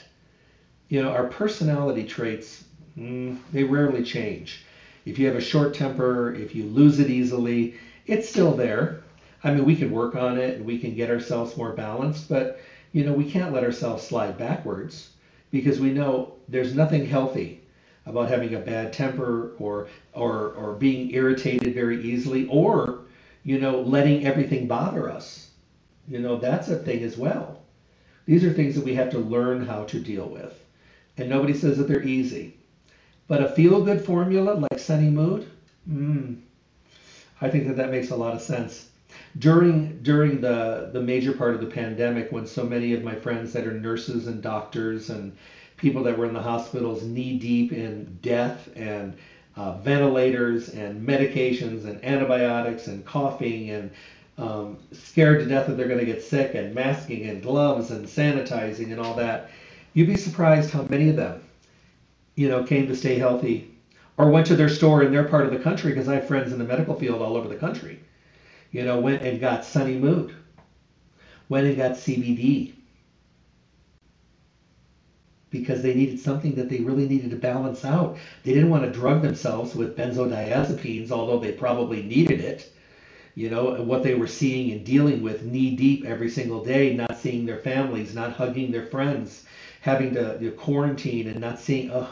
[0.90, 2.64] you know, our personality traits,
[2.98, 4.64] mm, they rarely change.
[5.06, 7.76] If you have a short temper, if you lose it easily,
[8.08, 9.04] it's still there.
[9.44, 12.60] I mean, we can work on it and we can get ourselves more balanced, but
[12.96, 15.10] you know, we can't let ourselves slide backwards
[15.52, 17.60] because we know there's nothing healthy
[18.06, 23.00] about having a bad temper or or or being irritated very easily or
[23.44, 25.50] you know letting everything bother us.
[26.08, 27.60] You know that's a thing as well.
[28.28, 30.58] These are things that we have to learn how to deal with.
[31.18, 32.54] And nobody says that they're easy.
[33.28, 35.50] But a feel good formula like sunny mood
[35.90, 36.38] mm,
[37.42, 38.90] i think that that makes a lot of sense
[39.40, 43.54] during during the the major part of the pandemic when so many of my friends
[43.54, 45.36] that are nurses and doctors and
[45.78, 49.14] people that were in the hospitals knee deep in death and
[49.58, 53.92] uh, ventilators and medications and antibiotics and coughing and
[54.38, 58.06] um, scared to death that they're going to get sick and masking and gloves and
[58.06, 59.50] sanitizing and all that
[59.94, 61.42] you'd be surprised how many of them
[62.36, 63.72] you know came to stay healthy
[64.18, 66.52] or went to their store in their part of the country because i have friends
[66.52, 68.00] in the medical field all over the country
[68.76, 70.36] you know, went and got Sunny Mood,
[71.48, 72.74] went and got CBD
[75.50, 78.18] because they needed something that they really needed to balance out.
[78.44, 82.70] They didn't want to drug themselves with benzodiazepines, although they probably needed it.
[83.34, 87.18] You know, what they were seeing and dealing with knee deep every single day, not
[87.18, 89.46] seeing their families, not hugging their friends,
[89.80, 91.92] having to you know, quarantine and not seeing.
[91.92, 92.10] Ugh.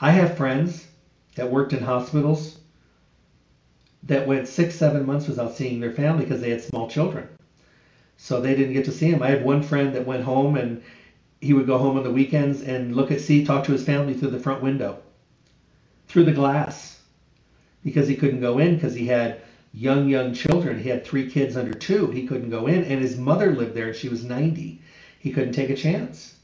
[0.00, 0.86] I have friends
[1.34, 2.56] that worked in hospitals
[4.04, 7.28] that went six, seven months without seeing their family because they had small children.
[8.16, 9.22] So they didn't get to see him.
[9.22, 10.82] I had one friend that went home and
[11.40, 14.14] he would go home on the weekends and look at see talk to his family
[14.14, 14.98] through the front window
[16.12, 17.00] through the glass
[17.82, 19.40] because he couldn't go in because he had
[19.72, 20.78] young, young children.
[20.78, 22.10] He had three kids under two.
[22.10, 24.80] He couldn't go in, and his mother lived there, and she was 90.
[25.18, 26.36] He couldn't take a chance.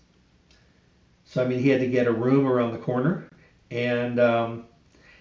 [1.26, 3.28] So, I mean, he had to get a room around the corner,
[3.70, 4.64] and um,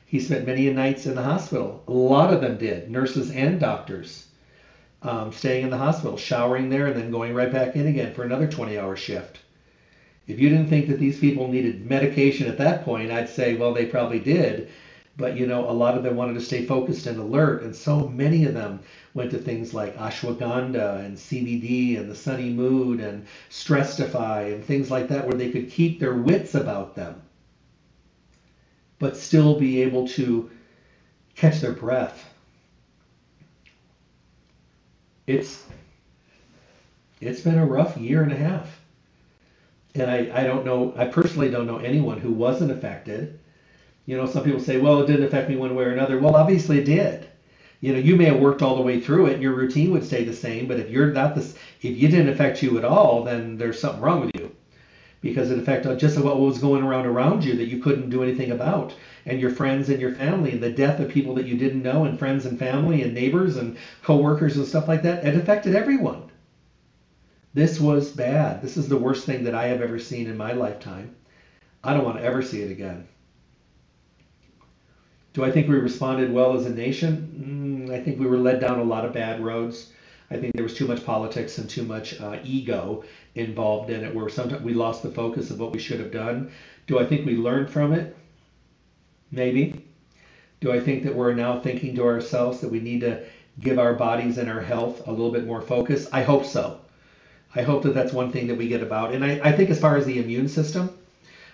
[0.08, 1.84] he spent many nights in the hospital.
[1.88, 4.26] A lot of them did, nurses and doctors,
[5.04, 8.24] um, staying in the hospital, showering there, and then going right back in again for
[8.24, 9.42] another 20 hour shift.
[10.26, 13.74] If you didn't think that these people needed medication at that point, I'd say, well,
[13.74, 14.70] they probably did
[15.18, 18.08] but you know, a lot of them wanted to stay focused and alert, and so
[18.08, 18.80] many of them
[19.16, 24.64] went to things like ashwagandha and CBD and the sunny mood and Stress Defy and
[24.64, 27.24] things like that, where they could keep their wits about them,
[29.00, 30.50] but still be able to
[31.36, 32.30] catch their breath.
[35.28, 35.64] It's
[37.20, 38.80] it's been a rough year and a half.
[39.96, 43.40] And I, I don't know, I personally don't know anyone who wasn't affected
[44.08, 46.18] you know, some people say, well, it didn't affect me one way or another.
[46.18, 47.28] Well, obviously it did.
[47.82, 50.06] You know, you may have worked all the way through it and your routine would
[50.06, 53.24] stay the same, but if you're not this, if you didn't affect you at all,
[53.24, 54.47] then there's something wrong with you
[55.28, 58.52] because it affected just what was going around around you that you couldn't do anything
[58.52, 61.84] about and your friends and your family and the death of people that you didn't
[61.84, 65.74] know and friends and family and neighbors and coworkers and stuff like that it affected
[65.76, 66.24] everyone
[67.54, 70.54] this was bad this is the worst thing that i have ever seen in my
[70.54, 71.12] lifetime
[71.84, 73.04] i don't want to ever see it again
[75.34, 77.88] do I think we responded well as a nation?
[77.90, 79.88] Mm, I think we were led down a lot of bad roads.
[80.30, 83.04] I think there was too much politics and too much uh, ego
[83.36, 86.52] involved in it, where sometimes we lost the focus of what we should have done.
[86.86, 88.16] Do I think we learned from it?
[89.32, 89.86] Maybe.
[90.60, 93.24] Do I think that we're now thinking to ourselves that we need to
[93.60, 96.10] give our bodies and our health a little bit more focus?
[96.12, 96.80] I hope so.
[97.56, 99.14] I hope that that's one thing that we get about.
[99.14, 100.90] And I, I think as far as the immune system,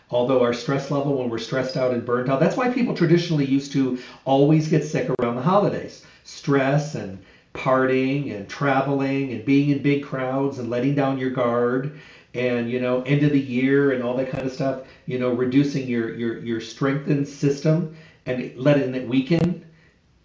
[0.10, 3.46] although our stress level when we're stressed out and burnt out that's why people traditionally
[3.46, 7.18] used to always get sick around the holidays stress and
[7.54, 12.00] partying and traveling and being in big crowds and letting down your guard
[12.34, 15.32] and you know end of the year and all that kind of stuff you know
[15.32, 19.64] reducing your your your strengthened system and letting it weaken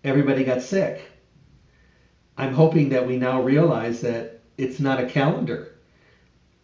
[0.04, 1.02] everybody got sick
[2.38, 5.78] i'm hoping that we now realize that it's not a calendar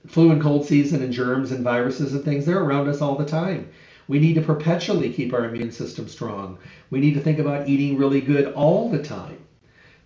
[0.07, 3.25] flu and cold season and germs and viruses and things, they're around us all the
[3.25, 3.69] time.
[4.07, 6.59] We need to perpetually keep our immune system strong.
[6.91, 9.39] We need to think about eating really good all the time.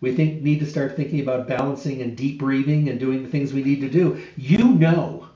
[0.01, 3.53] We think need to start thinking about balancing and deep breathing and doing the things
[3.53, 4.23] we need to do.
[4.37, 5.29] You know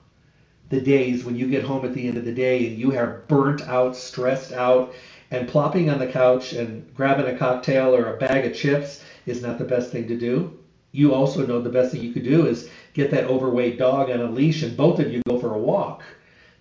[0.69, 3.25] the days when you get home at the end of the day and you are
[3.29, 4.95] burnt out, stressed out,
[5.31, 9.43] and plopping on the couch and grabbing a cocktail or a bag of chips is
[9.43, 10.59] not the best thing to do.
[10.93, 14.21] You also know the best thing you could do is get that overweight dog on
[14.21, 16.03] a leash and both of you go for a walk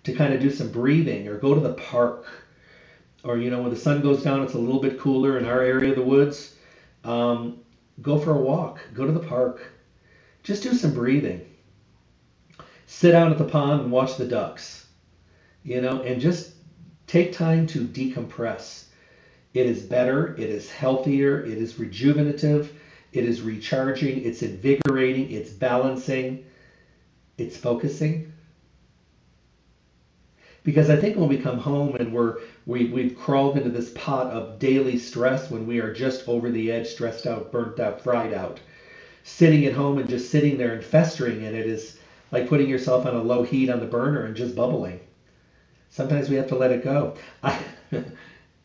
[0.04, 2.26] to kind of do some breathing or go to the park.
[3.24, 5.60] Or, you know, when the sun goes down, it's a little bit cooler in our
[5.60, 6.54] area of the woods.
[7.04, 7.61] Um,
[8.00, 9.72] go for a walk, go to the park.
[10.42, 11.46] Just do some breathing.
[12.86, 14.86] Sit down at the pond and watch the ducks,
[15.62, 16.54] you know, and just
[17.06, 18.86] take time to decompress.
[19.54, 22.68] It is better, it is healthier, it is rejuvenative
[23.12, 26.46] it is recharging, it's invigorating, it's balancing,
[27.36, 28.32] it's focusing.
[30.64, 34.28] Because I think when we come home and we're we, we've crawled into this pot
[34.28, 38.32] of daily stress when we are just over the edge, stressed out, burnt out, fried
[38.32, 38.60] out,
[39.24, 41.98] sitting at home and just sitting there and festering in it is
[42.30, 45.00] like putting yourself on a low heat on the burner and just bubbling.
[45.90, 47.16] Sometimes we have to let it go.
[47.42, 47.58] I,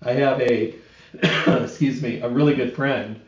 [0.01, 0.75] I have a,
[1.63, 3.19] excuse me, a really good friend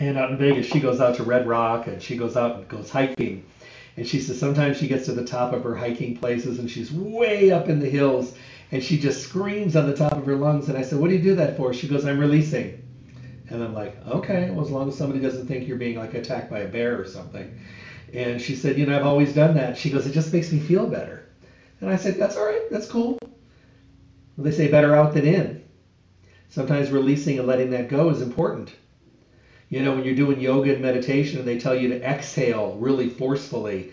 [0.00, 2.68] and out in Vegas, she goes out to Red Rock and she goes out and
[2.68, 3.44] goes hiking.
[3.98, 6.92] And she says sometimes she gets to the top of her hiking places and she's
[6.92, 8.32] way up in the hills
[8.70, 10.68] and she just screams on the top of her lungs.
[10.68, 11.74] And I said, What do you do that for?
[11.74, 12.80] She goes, I'm releasing.
[13.50, 16.48] And I'm like, Okay, well, as long as somebody doesn't think you're being like attacked
[16.48, 17.58] by a bear or something.
[18.14, 19.76] And she said, You know, I've always done that.
[19.76, 21.28] She goes, It just makes me feel better.
[21.80, 22.70] And I said, That's all right.
[22.70, 23.18] That's cool.
[23.20, 25.64] Well, they say better out than in.
[26.50, 28.70] Sometimes releasing and letting that go is important.
[29.70, 33.08] You know, when you're doing yoga and meditation and they tell you to exhale really
[33.08, 33.92] forcefully,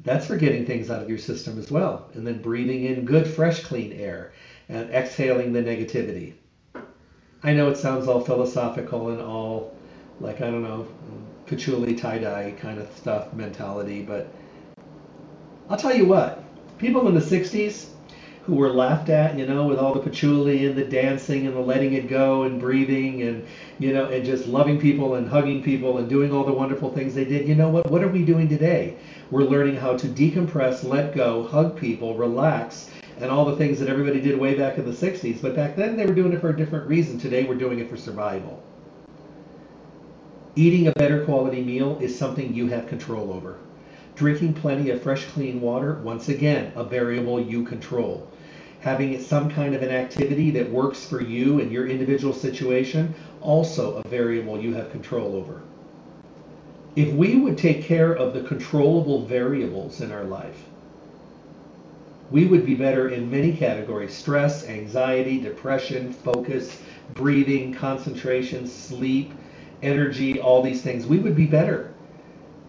[0.00, 2.10] that's for getting things out of your system as well.
[2.14, 4.32] And then breathing in good, fresh, clean air
[4.68, 6.34] and exhaling the negativity.
[7.42, 9.74] I know it sounds all philosophical and all
[10.20, 10.86] like, I don't know,
[11.46, 14.28] patchouli tie dye kind of stuff mentality, but
[15.68, 16.42] I'll tell you what,
[16.78, 17.88] people in the 60s,
[18.44, 21.60] who were laughed at, you know, with all the patchouli and the dancing and the
[21.60, 23.46] letting it go and breathing and,
[23.78, 27.14] you know, and just loving people and hugging people and doing all the wonderful things
[27.14, 27.48] they did.
[27.48, 27.90] You know what?
[27.90, 28.98] What are we doing today?
[29.34, 33.88] We're learning how to decompress, let go, hug people, relax, and all the things that
[33.88, 35.42] everybody did way back in the 60s.
[35.42, 37.18] But back then they were doing it for a different reason.
[37.18, 38.62] Today we're doing it for survival.
[40.54, 43.58] Eating a better quality meal is something you have control over.
[44.14, 48.30] Drinking plenty of fresh, clean water, once again, a variable you control.
[48.82, 53.96] Having some kind of an activity that works for you and your individual situation, also
[53.96, 55.60] a variable you have control over.
[56.96, 60.64] If we would take care of the controllable variables in our life,
[62.30, 66.80] we would be better in many categories stress, anxiety, depression, focus,
[67.14, 69.32] breathing, concentration, sleep,
[69.82, 71.06] energy, all these things.
[71.06, 71.92] We would be better.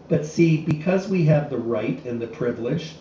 [0.08, 2.96] But see, because we have the right and the privilege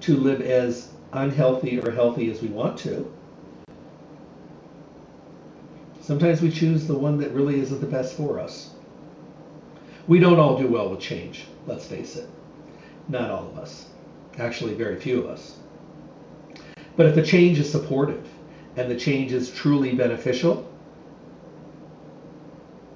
[0.00, 3.10] to live as unhealthy or healthy as we want to,
[6.00, 8.75] sometimes we choose the one that really isn't the best for us.
[10.08, 12.28] We don't all do well with change, let's face it.
[13.08, 13.86] Not all of us.
[14.38, 15.56] Actually, very few of us.
[16.96, 18.26] But if the change is supportive
[18.76, 20.70] and the change is truly beneficial,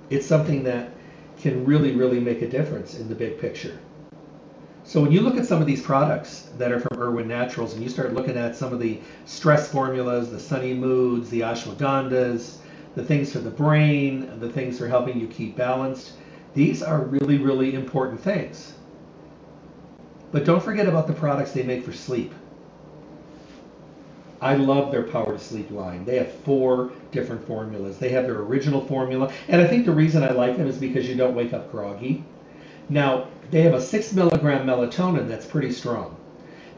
[0.08, 0.90] it's something that
[1.40, 3.78] can really, really make a difference in the big picture.
[4.84, 7.82] So when you look at some of these products that are from Irwin Naturals and
[7.82, 12.56] you start looking at some of the stress formulas, the sunny moods, the ashwagandhas,
[12.94, 16.14] the things for the brain, the things for helping you keep balanced,
[16.54, 18.74] these are really, really important things.
[20.32, 22.32] But don't forget about the products they make for sleep.
[24.40, 26.04] I love their Power to Sleep line.
[26.04, 27.98] They have four different formulas.
[27.98, 31.08] They have their original formula, and I think the reason I like them is because
[31.08, 32.24] you don't wake up groggy.
[32.88, 36.16] Now, they have a six milligram melatonin that's pretty strong.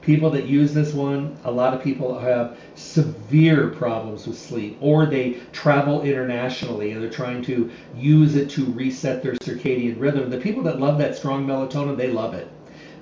[0.03, 5.07] People that use this one, a lot of people have severe problems with sleep, or
[5.07, 10.28] they travel internationally and they're trying to use it to reset their circadian rhythm.
[10.28, 12.50] The people that love that strong melatonin, they love it.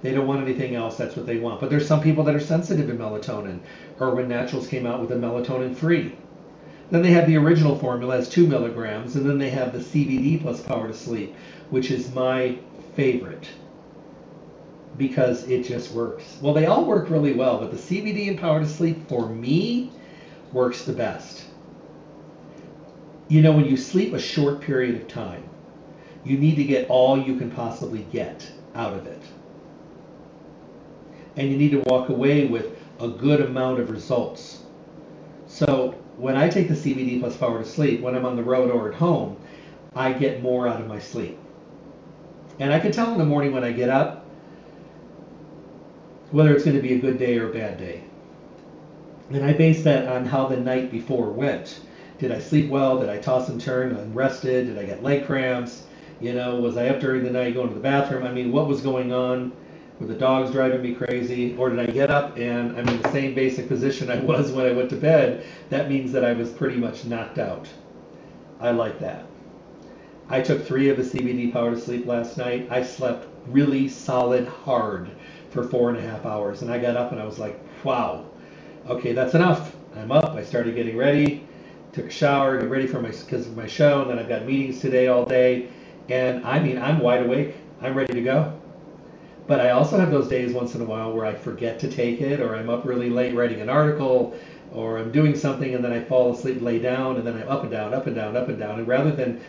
[0.03, 0.99] They don't want anything else.
[0.99, 1.61] That's what they want.
[1.61, 3.61] But there's some people that are sensitive to melatonin.
[3.99, 6.15] Irwin Naturals came out with a melatonin free.
[6.91, 10.43] Then they have the original formula as two milligrams, and then they have the CBD
[10.43, 11.35] plus Power to Sleep,
[11.71, 12.59] which is my
[12.95, 13.49] favorite
[15.01, 16.39] because it just works.
[16.41, 19.91] Well, they all work really well, but the CBD and Power to Sleep for me
[20.53, 21.47] works the best.
[23.27, 25.43] You know, when you sleep a short period of time,
[26.25, 29.23] you need to get all you can possibly get out of it
[31.37, 34.63] and you need to walk away with a good amount of results.
[35.47, 38.71] So when I take the CBD plus power to sleep, when I'm on the road
[38.71, 39.37] or at home,
[39.95, 41.39] I get more out of my sleep.
[42.59, 44.20] And I can tell in the morning when I get up
[46.31, 48.03] whether it's going to be a good day or a bad day.
[49.31, 51.81] And I base that on how the night before went.
[52.19, 52.99] Did I sleep well?
[52.99, 54.67] Did I toss and turn and rested?
[54.67, 55.85] Did I get leg cramps?
[56.21, 58.25] You know, was I up during the night going to the bathroom?
[58.25, 59.53] I mean, what was going on?
[59.99, 61.57] Were the dogs driving me crazy?
[61.57, 64.67] Or did I get up and I'm in the same basic position I was when
[64.67, 65.45] I went to bed?
[65.71, 67.69] That means that I was pretty much knocked out.
[68.61, 69.27] I like that.
[70.29, 72.69] I took three of the CBD power to sleep last night.
[72.71, 75.11] I slept really solid hard
[75.51, 76.63] for four and a half hours.
[76.63, 78.27] And I got up and I was like, wow,
[78.89, 79.77] okay, that's enough.
[79.97, 80.31] I'm up.
[80.37, 81.47] I started getting ready,
[81.93, 84.47] took a shower, get ready for my because of my show, and then I've got
[84.47, 85.69] meetings today all day.
[86.09, 87.57] And I mean, I'm wide awake.
[87.83, 88.57] I'm ready to go.
[89.47, 92.21] But I also have those days once in a while where I forget to take
[92.21, 94.39] it, or I'm up really late writing an article,
[94.73, 97.63] or I'm doing something and then I fall asleep, lay down, and then I'm up
[97.63, 98.79] and down, up and down, up and down.
[98.79, 99.41] And rather than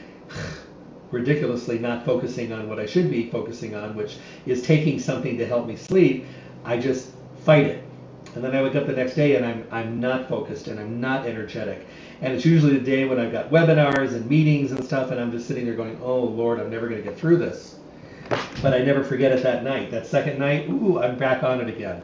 [1.11, 5.45] ridiculously not focusing on what I should be focusing on, which is taking something to
[5.45, 6.25] help me sleep,
[6.63, 7.11] I just
[7.43, 7.83] fight it.
[8.33, 11.01] And then I wake up the next day and I'm, I'm not focused and I'm
[11.01, 11.85] not energetic.
[12.21, 15.31] And it's usually the day when I've got webinars and meetings and stuff, and I'm
[15.31, 17.77] just sitting there going, oh Lord, I'm never going to get through this.
[18.61, 19.91] But I never forget it that night.
[19.91, 22.01] That second night, ooh, I'm back on it again.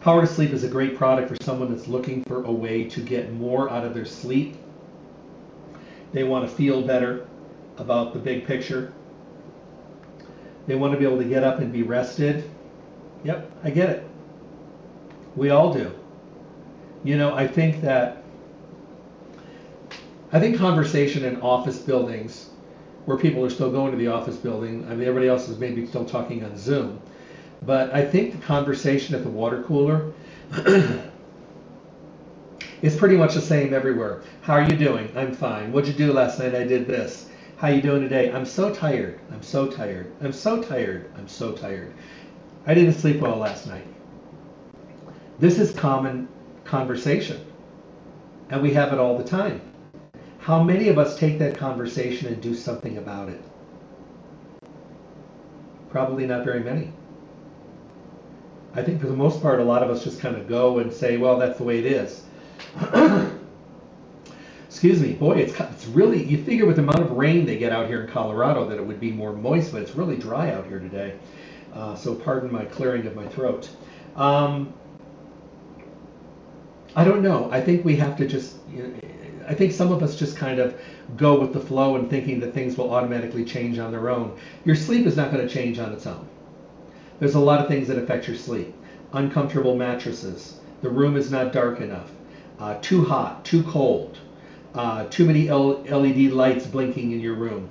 [0.00, 3.00] Power to Sleep is a great product for someone that's looking for a way to
[3.00, 4.56] get more out of their sleep.
[6.12, 7.26] They want to feel better
[7.76, 8.92] about the big picture.
[10.66, 12.48] They want to be able to get up and be rested.
[13.24, 14.08] Yep, I get it.
[15.36, 15.92] We all do.
[17.04, 18.22] You know, I think that
[20.32, 22.50] I think conversation in office buildings
[23.06, 24.84] where people are still going to the office building.
[24.86, 27.00] I mean, everybody else is maybe still talking on Zoom.
[27.62, 30.12] But I think the conversation at the water cooler
[32.82, 34.22] is pretty much the same everywhere.
[34.42, 35.10] How are you doing?
[35.16, 35.72] I'm fine.
[35.72, 36.54] What'd you do last night?
[36.54, 37.28] I did this.
[37.56, 38.32] How you doing today?
[38.32, 39.18] I'm so tired.
[39.32, 40.12] I'm so tired.
[40.20, 41.10] I'm so tired.
[41.16, 41.92] I'm so tired.
[42.66, 43.86] I didn't sleep well last night.
[45.40, 46.28] This is common
[46.64, 47.44] conversation.
[48.50, 49.60] And we have it all the time.
[50.38, 53.42] How many of us take that conversation and do something about it?
[55.90, 56.92] Probably not very many.
[58.74, 60.92] I think for the most part, a lot of us just kind of go and
[60.92, 62.22] say, well, that's the way it is.
[64.66, 66.22] Excuse me, boy, it's it's really.
[66.22, 68.86] You figure with the amount of rain they get out here in Colorado that it
[68.86, 71.18] would be more moist, but it's really dry out here today.
[71.74, 73.68] Uh, so pardon my clearing of my throat.
[74.16, 74.72] Um,
[76.94, 77.48] I don't know.
[77.50, 78.56] I think we have to just.
[78.72, 78.94] You know,
[79.48, 80.78] I think some of us just kind of
[81.16, 84.38] go with the flow and thinking that things will automatically change on their own.
[84.64, 86.28] Your sleep is not going to change on its own.
[87.18, 88.74] There's a lot of things that affect your sleep.
[89.14, 90.60] Uncomfortable mattresses.
[90.82, 92.10] The room is not dark enough.
[92.58, 93.44] Uh, too hot.
[93.44, 94.18] Too cold.
[94.74, 97.68] Uh, too many L- LED lights blinking in your room.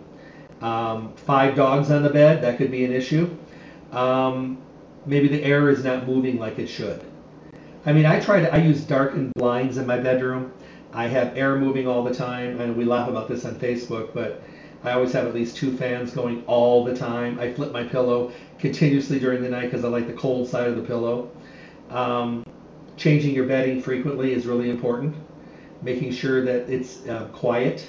[0.62, 2.42] Um, five dogs on the bed.
[2.42, 3.36] That could be an issue.
[3.92, 4.58] Um,
[5.06, 7.04] maybe the air is not moving like it should.
[7.86, 8.54] I mean, I try to.
[8.54, 10.52] I use darkened blinds in my bedroom.
[10.94, 14.42] I have air moving all the time, and we laugh about this on Facebook, but
[14.84, 17.40] I always have at least two fans going all the time.
[17.40, 20.76] I flip my pillow continuously during the night because I like the cold side of
[20.76, 21.32] the pillow.
[21.90, 22.44] Um,
[22.98, 25.16] changing your bedding frequently is really important.
[25.82, 27.88] Making sure that it's uh, quiet.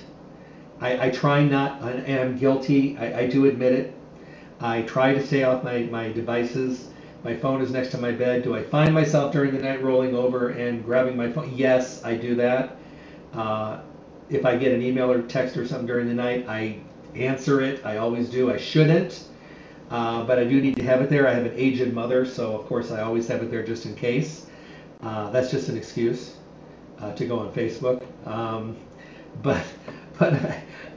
[0.80, 3.94] I, I, try not, and I'm guilty, I, I do admit it.
[4.60, 6.88] I try to stay off my, my devices.
[7.24, 8.44] My phone is next to my bed.
[8.44, 11.52] Do I find myself during the night rolling over and grabbing my phone?
[11.56, 12.76] Yes, I do that.
[13.32, 13.80] Uh,
[14.30, 16.78] if I get an email or text or something during the night, I
[17.16, 17.84] answer it.
[17.84, 18.52] I always do.
[18.52, 19.24] I shouldn't,
[19.90, 21.26] uh, but I do need to have it there.
[21.26, 23.94] I have an aged mother, so of course I always have it there just in
[23.96, 24.47] case.
[25.02, 26.36] Uh, that's just an excuse
[27.00, 28.02] uh, to go on Facebook.
[28.26, 28.76] Um,
[29.42, 29.64] but
[30.18, 30.34] but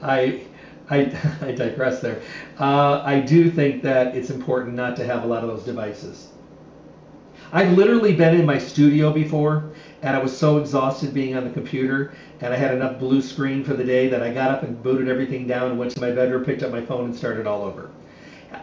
[0.01, 0.45] I,
[0.89, 2.21] I, I digress there.
[2.59, 6.29] Uh, I do think that it's important not to have a lot of those devices.
[7.53, 9.71] I've literally been in my studio before
[10.01, 13.63] and I was so exhausted being on the computer and I had enough blue screen
[13.63, 16.11] for the day that I got up and booted everything down and went to my
[16.11, 17.91] bedroom, picked up my phone and started all over.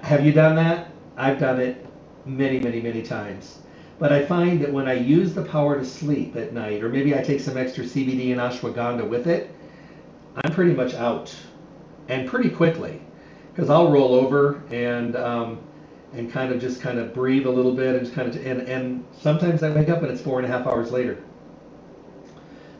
[0.02, 0.90] Have you done that?
[1.18, 1.84] I've done it
[2.24, 3.58] many, many, many times.
[3.98, 7.16] But I find that when I use the power to sleep at night, or maybe
[7.16, 9.52] I take some extra CBD and ashwagandha with it,
[10.44, 11.34] I'm pretty much out,
[12.08, 13.02] and pretty quickly,
[13.52, 15.58] because I'll roll over and um,
[16.12, 18.62] and kind of just kind of breathe a little bit and just kind of and
[18.62, 21.18] and sometimes I wake up and it's four and a half hours later.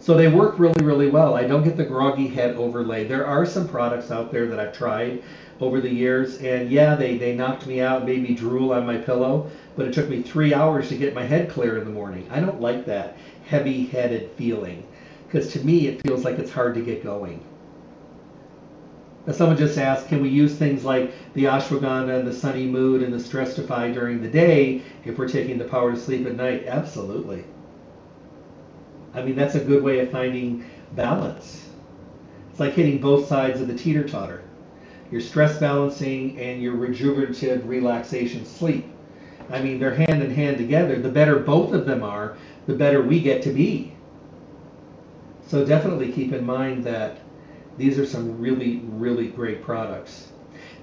[0.01, 1.35] So they work really, really well.
[1.35, 3.07] I don't get the groggy head overlay.
[3.07, 5.23] There are some products out there that I've tried
[5.61, 8.97] over the years, and yeah, they, they knocked me out, made me drool on my
[8.97, 12.29] pillow, but it took me three hours to get my head clear in the morning.
[12.31, 14.87] I don't like that heavy headed feeling,
[15.27, 17.45] because to me, it feels like it's hard to get going.
[19.27, 23.03] Now, someone just asked, can we use things like the ashwagandha and the sunny mood
[23.03, 26.37] and the Stress Defy during the day if we're taking the power to sleep at
[26.37, 26.65] night?
[26.67, 27.45] Absolutely.
[29.13, 31.69] I mean, that's a good way of finding balance.
[32.51, 34.45] It's like hitting both sides of the teeter totter
[35.11, 38.87] your stress balancing and your rejuvenative relaxation sleep.
[39.51, 41.01] I mean, they're hand in hand together.
[41.01, 42.37] The better both of them are,
[42.67, 43.93] the better we get to be.
[45.47, 47.19] So definitely keep in mind that
[47.79, 50.29] these are some really, really great products.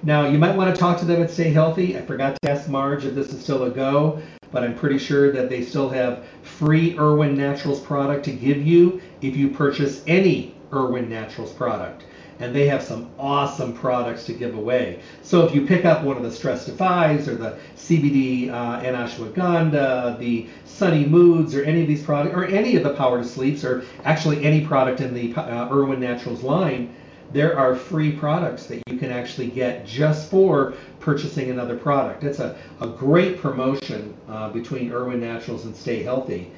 [0.02, 1.96] Now, you might want to talk to them and stay healthy.
[1.96, 4.20] I forgot to ask Marge if this is still a go
[4.56, 9.00] but I'm pretty sure that they still have free Irwin Naturals product to give you
[9.20, 12.04] if you purchase any Irwin Naturals product.
[12.38, 15.00] And they have some awesome products to give away.
[15.22, 18.94] So if you pick up one of the Stress Defies or the CBD uh, and
[18.94, 23.24] Ashwagandha, the Sunny Moods, or any of these products, or any of the Power to
[23.24, 26.94] Sleeps, or actually any product in the uh, Irwin Naturals line,
[27.32, 32.24] there are free products that you can actually get just for purchasing another product.
[32.24, 36.50] It's a, a great promotion uh, between Irwin Naturals and Stay Healthy.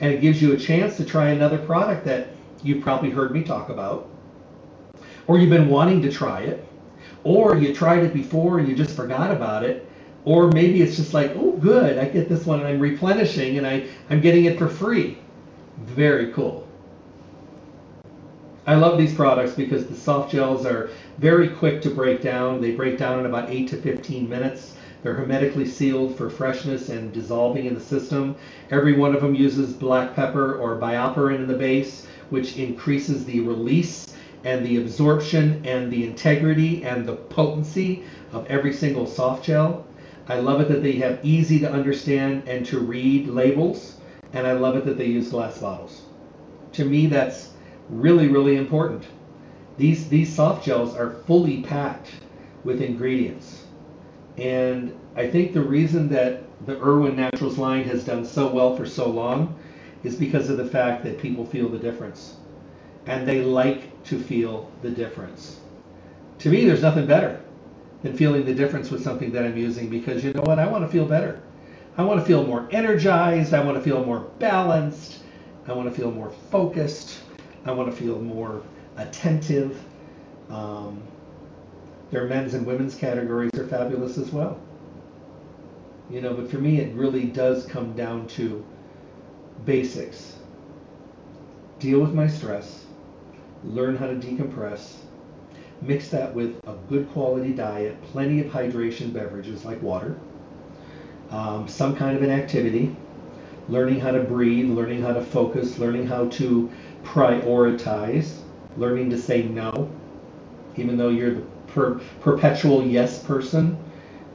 [0.00, 2.28] And it gives you a chance to try another product that
[2.62, 4.08] you've probably heard me talk about,
[5.26, 6.66] or you've been wanting to try it,
[7.24, 9.88] or you tried it before and you just forgot about it,
[10.24, 13.66] or maybe it's just like, oh, good, I get this one and I'm replenishing and
[13.66, 15.18] I, I'm getting it for free.
[15.78, 16.66] Very cool.
[18.66, 22.60] I love these products because the soft gels are very quick to break down.
[22.60, 24.74] They break down in about 8 to 15 minutes.
[25.02, 28.34] They're hermetically sealed for freshness and dissolving in the system.
[28.72, 33.38] Every one of them uses black pepper or BioPerine in the base, which increases the
[33.38, 34.15] release
[34.46, 39.84] and the absorption and the integrity and the potency of every single soft gel.
[40.28, 43.96] I love it that they have easy to understand and to read labels,
[44.32, 46.02] and I love it that they use glass bottles.
[46.74, 47.54] To me, that's
[47.88, 49.02] really, really important.
[49.78, 52.10] These, these soft gels are fully packed
[52.62, 53.64] with ingredients.
[54.38, 58.86] And I think the reason that the Irwin Naturals line has done so well for
[58.86, 59.58] so long
[60.04, 62.36] is because of the fact that people feel the difference.
[63.06, 65.60] And they like to feel the difference.
[66.40, 67.40] To me, there's nothing better
[68.02, 70.58] than feeling the difference with something that I'm using because you know what?
[70.58, 71.40] I want to feel better.
[71.96, 73.54] I want to feel more energized.
[73.54, 75.20] I want to feel more balanced.
[75.66, 77.20] I want to feel more focused.
[77.64, 78.62] I want to feel more
[78.96, 79.82] attentive.
[80.50, 81.02] Um,
[82.10, 84.60] their men's and women's categories are fabulous as well.
[86.10, 88.64] You know, but for me, it really does come down to
[89.64, 90.36] basics.
[91.80, 92.85] Deal with my stress,
[93.66, 94.96] learn how to decompress,
[95.82, 100.16] mix that with a good quality diet, plenty of hydration beverages like water,
[101.30, 102.94] um, some kind of an activity,
[103.68, 106.70] learning how to breathe, learning how to focus, learning how to
[107.02, 108.38] prioritize,
[108.76, 109.90] learning to say no,
[110.76, 113.76] even though you're the per- perpetual yes person.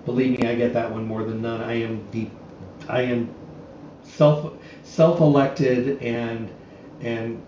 [0.06, 1.62] Believe me, I get that one more than none.
[1.62, 2.28] I am the,
[2.90, 3.34] I am
[4.04, 4.54] self
[4.84, 6.50] self-elected and
[7.02, 7.42] and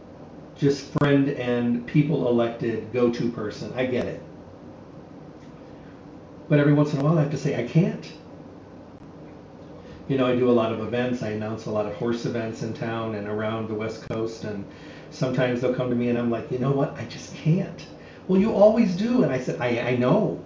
[0.64, 3.72] just friend and people elected go-to person.
[3.76, 4.24] I get it.
[6.48, 8.12] But every once in a while I have to say I can't.
[10.08, 11.22] You know, I do a lot of events.
[11.22, 14.64] I announce a lot of horse events in town and around the West Coast and
[15.12, 17.86] sometimes they'll come to me and I'm like, you know what, I just can't.
[18.30, 19.24] Well, you always do.
[19.24, 20.42] And I said, I, I know.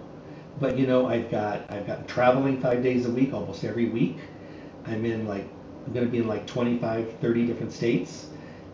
[0.60, 4.16] But you know, I've got I've got traveling five days a week, almost every week.
[4.84, 5.48] I'm in like
[5.86, 8.26] I'm gonna be in like 25, 30 different states.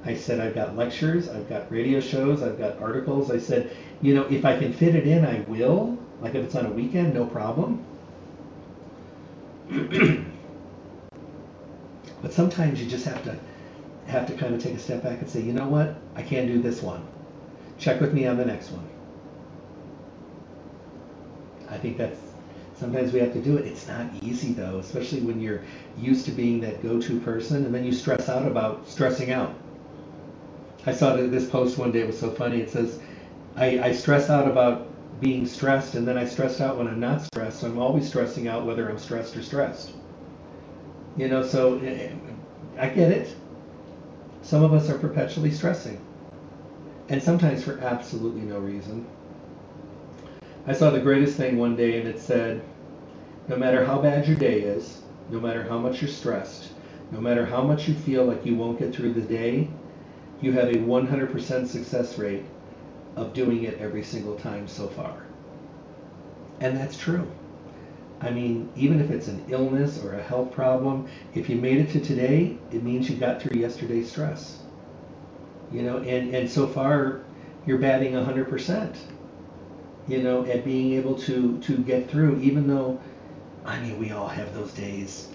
[0.07, 3.31] I said I've got lectures, I've got radio shows, I've got articles.
[3.31, 5.99] I said, you know, if I can fit it in, I will.
[6.21, 7.85] Like if it's on a weekend, no problem.
[12.23, 13.39] but sometimes you just have to
[14.07, 16.47] have to kind of take a step back and say, you know what, I can't
[16.49, 17.07] do this one.
[17.79, 18.87] Check with me on the next one.
[21.71, 22.21] I think that's
[22.77, 23.65] sometimes we have to do it.
[23.67, 25.63] It's not easy though, especially when you're
[25.99, 29.55] used to being that go-to person and then you stress out about stressing out.
[30.87, 32.61] I saw this post one day, it was so funny.
[32.61, 33.01] It says,
[33.57, 34.89] I, I stress out about
[35.21, 37.61] being stressed and then I stress out when I'm not stressed.
[37.61, 39.93] So I'm always stressing out whether I'm stressed or stressed.
[41.17, 42.11] You know, so eh,
[42.79, 43.35] I get it.
[44.43, 45.99] Some of us are perpetually stressing.
[47.09, 49.07] And sometimes for absolutely no reason.
[50.67, 52.63] I saw the greatest thing one day and it said,
[53.49, 56.73] no matter how bad your day is, no matter how much you're stressed,
[57.11, 59.69] no matter how much you feel like you won't get through the day,
[60.45, 62.45] you have a 100% success rate
[63.17, 65.25] of doing it every single time so far.
[66.61, 67.31] And that's true.
[68.21, 71.91] I mean, even if it's an illness or a health problem, if you made it
[71.93, 74.61] to today, it means you got through yesterday's stress.
[75.73, 77.23] You know, and, and so far,
[77.67, 78.97] you're batting 100%,
[80.09, 83.01] you know, at being able to, to get through, even though,
[83.65, 85.29] I mean, we all have those days.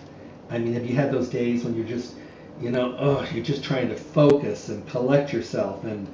[0.50, 2.14] I mean, have you had those days when you're just,
[2.62, 6.08] you know, oh, you're just trying to focus and collect yourself and,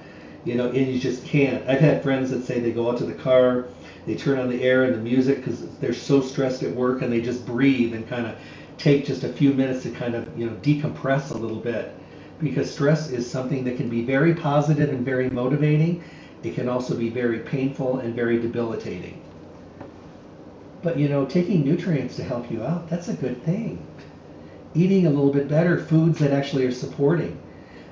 [0.44, 1.68] you know, and you just can't.
[1.68, 3.66] I've had friends that say they go out to the car,
[4.06, 7.12] they turn on the air and the music because they're so stressed at work and
[7.12, 8.36] they just breathe and kind of
[8.78, 11.96] take just a few minutes to kind of, you know, decompress a little bit.
[12.40, 16.04] Because stress is something that can be very positive and very motivating.
[16.44, 19.20] It can also be very painful and very debilitating.
[20.84, 23.84] But you know, taking nutrients to help you out, that's a good thing.
[24.76, 27.40] Eating a little bit better foods that actually are supporting.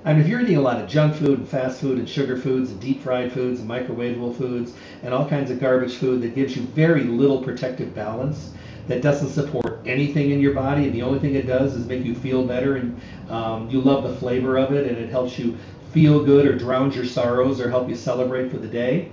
[0.03, 2.35] I mean, if you're eating a lot of junk food and fast food and sugar
[2.35, 6.35] foods and deep fried foods and microwavable foods and all kinds of garbage food that
[6.35, 8.51] gives you very little protective balance,
[8.89, 12.03] that doesn't support anything in your body, and the only thing it does is make
[12.03, 15.57] you feel better, and um, you love the flavor of it, and it helps you
[15.93, 19.09] feel good or drowns your sorrows or help you celebrate for the day,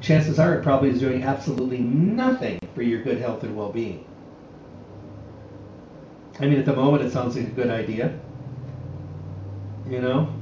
[0.00, 4.06] chances are it probably is doing absolutely nothing for your good health and well-being.
[6.42, 8.18] I mean, at the moment, it sounds like a good idea.
[9.88, 10.34] You know?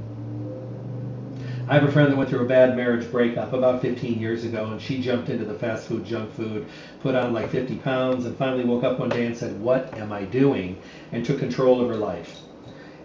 [1.67, 4.65] I have a friend that went through a bad marriage breakup about 15 years ago,
[4.65, 6.65] and she jumped into the fast food, junk food,
[7.01, 10.11] put on like 50 pounds, and finally woke up one day and said, What am
[10.11, 10.81] I doing?
[11.11, 12.39] and took control of her life.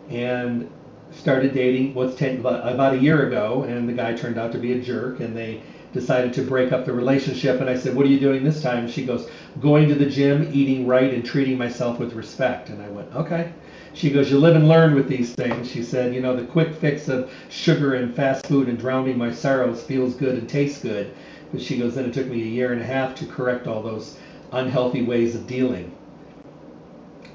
[0.08, 0.70] And
[1.10, 4.72] started dating what's 10, about a year ago, and the guy turned out to be
[4.72, 5.60] a jerk, and they
[5.92, 7.60] decided to break up the relationship.
[7.60, 8.84] And I said, What are you doing this time?
[8.84, 9.28] And she goes,
[9.60, 12.68] Going to the gym, eating right, and treating myself with respect.
[12.68, 13.52] And I went, Okay.
[13.94, 15.70] She goes, You live and learn with these things.
[15.70, 19.32] She said, You know, the quick fix of sugar and fast food and drowning my
[19.32, 21.14] sorrows feels good and tastes good.
[21.50, 23.82] But she goes, Then it took me a year and a half to correct all
[23.82, 24.18] those
[24.52, 25.90] unhealthy ways of dealing.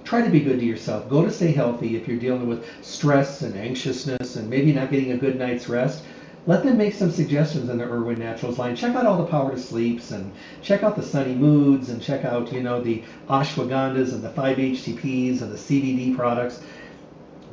[0.03, 1.09] Try to be good to yourself.
[1.09, 5.13] Go to stay healthy if you're dealing with stress and anxiousness and maybe not getting
[5.13, 6.03] a good night's rest
[6.48, 8.76] let them make some suggestions in the Irwin Naturals line.
[8.76, 10.32] Check out all the Power to Sleeps and
[10.62, 15.42] check out the Sunny Moods and check out, you know, the ashwagandhas and the 5-HTPs
[15.42, 16.62] and the CBD products.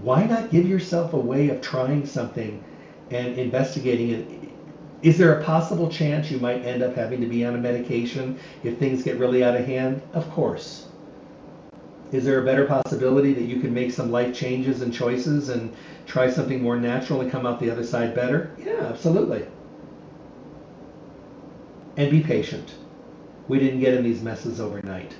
[0.02, 2.64] Why not give yourself a way of trying something
[3.10, 4.26] and investigating it?
[5.02, 8.38] Is there a possible chance you might end up having to be on a medication
[8.64, 10.00] if things get really out of hand?
[10.14, 10.87] Of course.
[12.10, 15.74] Is there a better possibility that you can make some life changes and choices and
[16.06, 18.50] try something more natural and come out the other side better?
[18.58, 19.44] Yeah, absolutely.
[21.98, 22.74] And be patient.
[23.48, 25.14] We didn't get in these messes overnight.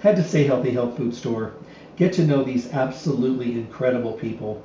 [0.00, 1.52] Head to Stay Healthy Health Food Store.
[1.96, 4.62] Get to know these absolutely incredible people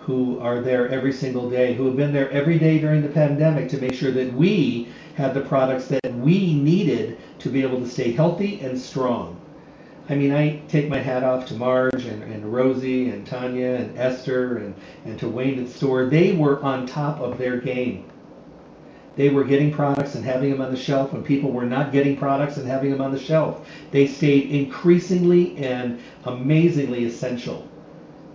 [0.00, 3.68] who are there every single day, who have been there every day during the pandemic
[3.68, 7.88] to make sure that we had the products that we needed to be able to
[7.88, 9.38] stay healthy and strong.
[10.08, 13.98] I mean, I take my hat off to Marge and, and Rosie and Tanya and
[13.98, 14.74] Esther and,
[15.04, 16.06] and to Wayne at the store.
[16.06, 18.04] They were on top of their game.
[19.14, 22.16] They were getting products and having them on the shelf when people were not getting
[22.16, 23.68] products and having them on the shelf.
[23.90, 27.68] They stayed increasingly and amazingly essential.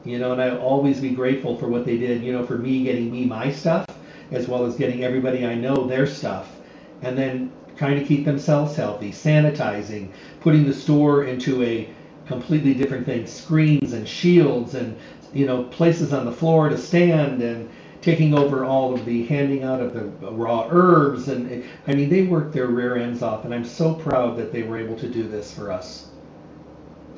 [0.06, 2.84] You know, and I'll always be grateful for what they did, you know, for me
[2.84, 3.86] getting me my stuff
[4.32, 6.60] as well as getting everybody I know their stuff.
[7.02, 10.10] And then trying to keep themselves healthy, sanitizing,
[10.42, 11.90] putting the store into a
[12.26, 14.98] completely different thing, screens and shields and
[15.34, 17.70] you know places on the floor to stand and
[18.02, 22.24] taking over all of the handing out of the raw herbs and I mean they
[22.24, 25.28] worked their rear ends off and I'm so proud that they were able to do
[25.28, 26.08] this for us.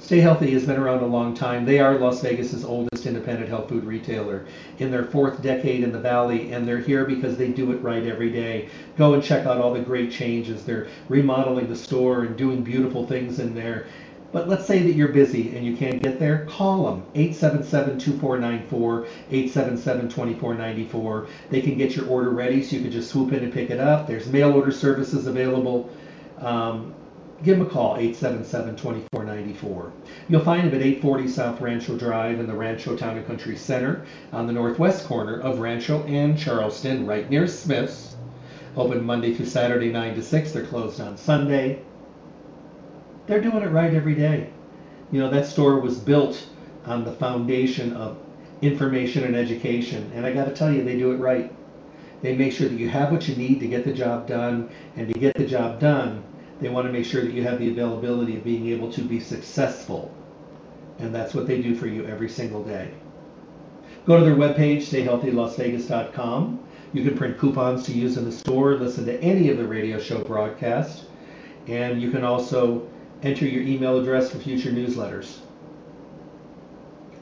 [0.01, 1.65] Stay Healthy has been around a long time.
[1.65, 4.45] They are Las Vegas's oldest independent health food retailer
[4.79, 8.07] in their fourth decade in the valley, and they're here because they do it right
[8.07, 8.69] every day.
[8.97, 10.63] Go and check out all the great changes.
[10.63, 13.87] They're remodeling the store and doing beautiful things in there.
[14.31, 21.27] But let's say that you're busy and you can't get there, call them 877-2494, 877-2494.
[21.49, 23.81] They can get your order ready so you can just swoop in and pick it
[23.81, 24.07] up.
[24.07, 25.89] There's mail order services available.
[26.37, 26.93] Um,
[27.43, 29.91] give them a call, 877-2494.
[30.27, 34.05] You'll find them at 840 South Rancho Drive in the Rancho Town and Country Center
[34.31, 38.17] on the northwest corner of Rancho and Charleston, right near Smith's.
[38.75, 40.51] Open Monday through Saturday, 9 to 6.
[40.51, 41.81] They're closed on Sunday.
[43.27, 44.49] They're doing it right every day.
[45.11, 46.45] You know, that store was built
[46.85, 48.17] on the foundation of
[48.61, 50.11] information and education.
[50.13, 51.53] And I got to tell you, they do it right.
[52.21, 54.69] They make sure that you have what you need to get the job done.
[54.95, 56.23] And to get the job done,
[56.59, 59.19] they want to make sure that you have the availability of being able to be
[59.19, 60.13] successful.
[60.99, 62.91] And that's what they do for you every single day.
[64.05, 66.59] Go to their webpage, stayhealthylasvegas.com.
[66.91, 69.99] You can print coupons to use in the store, listen to any of the radio
[69.99, 71.05] show broadcasts,
[71.67, 72.87] and you can also
[73.21, 75.37] enter your email address for future newsletters.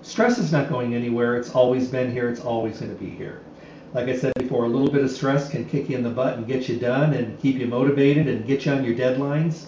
[0.02, 1.36] Stress is not going anywhere.
[1.36, 2.30] It's always been here.
[2.30, 3.42] It's always going to be here
[3.94, 6.38] like I said before, a little bit of stress can kick you in the butt
[6.38, 9.66] and get you done and keep you motivated and get you on your deadlines.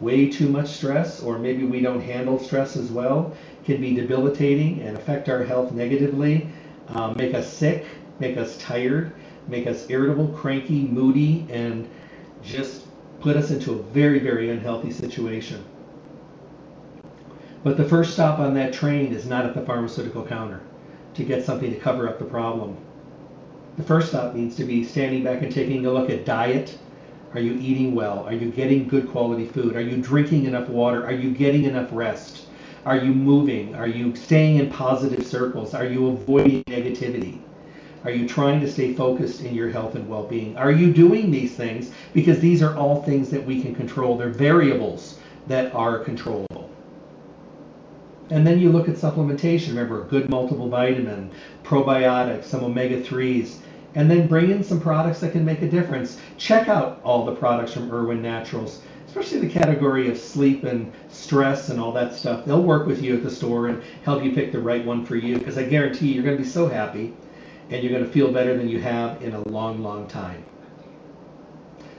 [0.00, 4.80] Way too much stress, or maybe we don't handle stress as well, can be debilitating
[4.82, 6.48] and affect our health negatively,
[6.88, 7.84] um, make us sick,
[8.20, 9.12] make us tired,
[9.48, 11.88] make us irritable, cranky, moody, and
[12.42, 12.84] just
[13.20, 15.64] put us into a very, very unhealthy situation.
[17.64, 20.60] But the first stop on that train is not at the pharmaceutical counter
[21.14, 22.76] to get something to cover up the problem.
[23.78, 26.76] The first stop needs to be standing back and taking a look at diet.
[27.32, 28.24] Are you eating well?
[28.24, 29.76] Are you getting good quality food?
[29.76, 31.06] Are you drinking enough water?
[31.06, 32.46] Are you getting enough rest?
[32.84, 33.76] Are you moving?
[33.76, 35.74] Are you staying in positive circles?
[35.74, 37.38] Are you avoiding negativity?
[38.02, 40.56] Are you trying to stay focused in your health and well being?
[40.56, 41.92] Are you doing these things?
[42.14, 44.18] Because these are all things that we can control.
[44.18, 46.68] They're variables that are controllable.
[48.30, 49.68] And then you look at supplementation.
[49.68, 51.30] Remember, good multiple vitamin,
[51.62, 53.58] probiotics, some omega 3s,
[53.98, 56.20] and then bring in some products that can make a difference.
[56.36, 61.68] Check out all the products from Irwin Naturals, especially the category of sleep and stress
[61.68, 62.44] and all that stuff.
[62.44, 65.16] They'll work with you at the store and help you pick the right one for
[65.16, 67.12] you because I guarantee you're going to be so happy
[67.70, 70.44] and you're going to feel better than you have in a long, long time.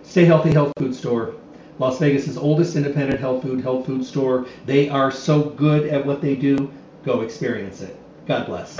[0.03, 1.35] Stay Healthy Health Food Store.
[1.79, 4.45] Las Vegas's oldest independent health food health food store.
[4.65, 6.71] They are so good at what they do.
[7.03, 7.97] Go experience it.
[8.25, 8.79] God bless.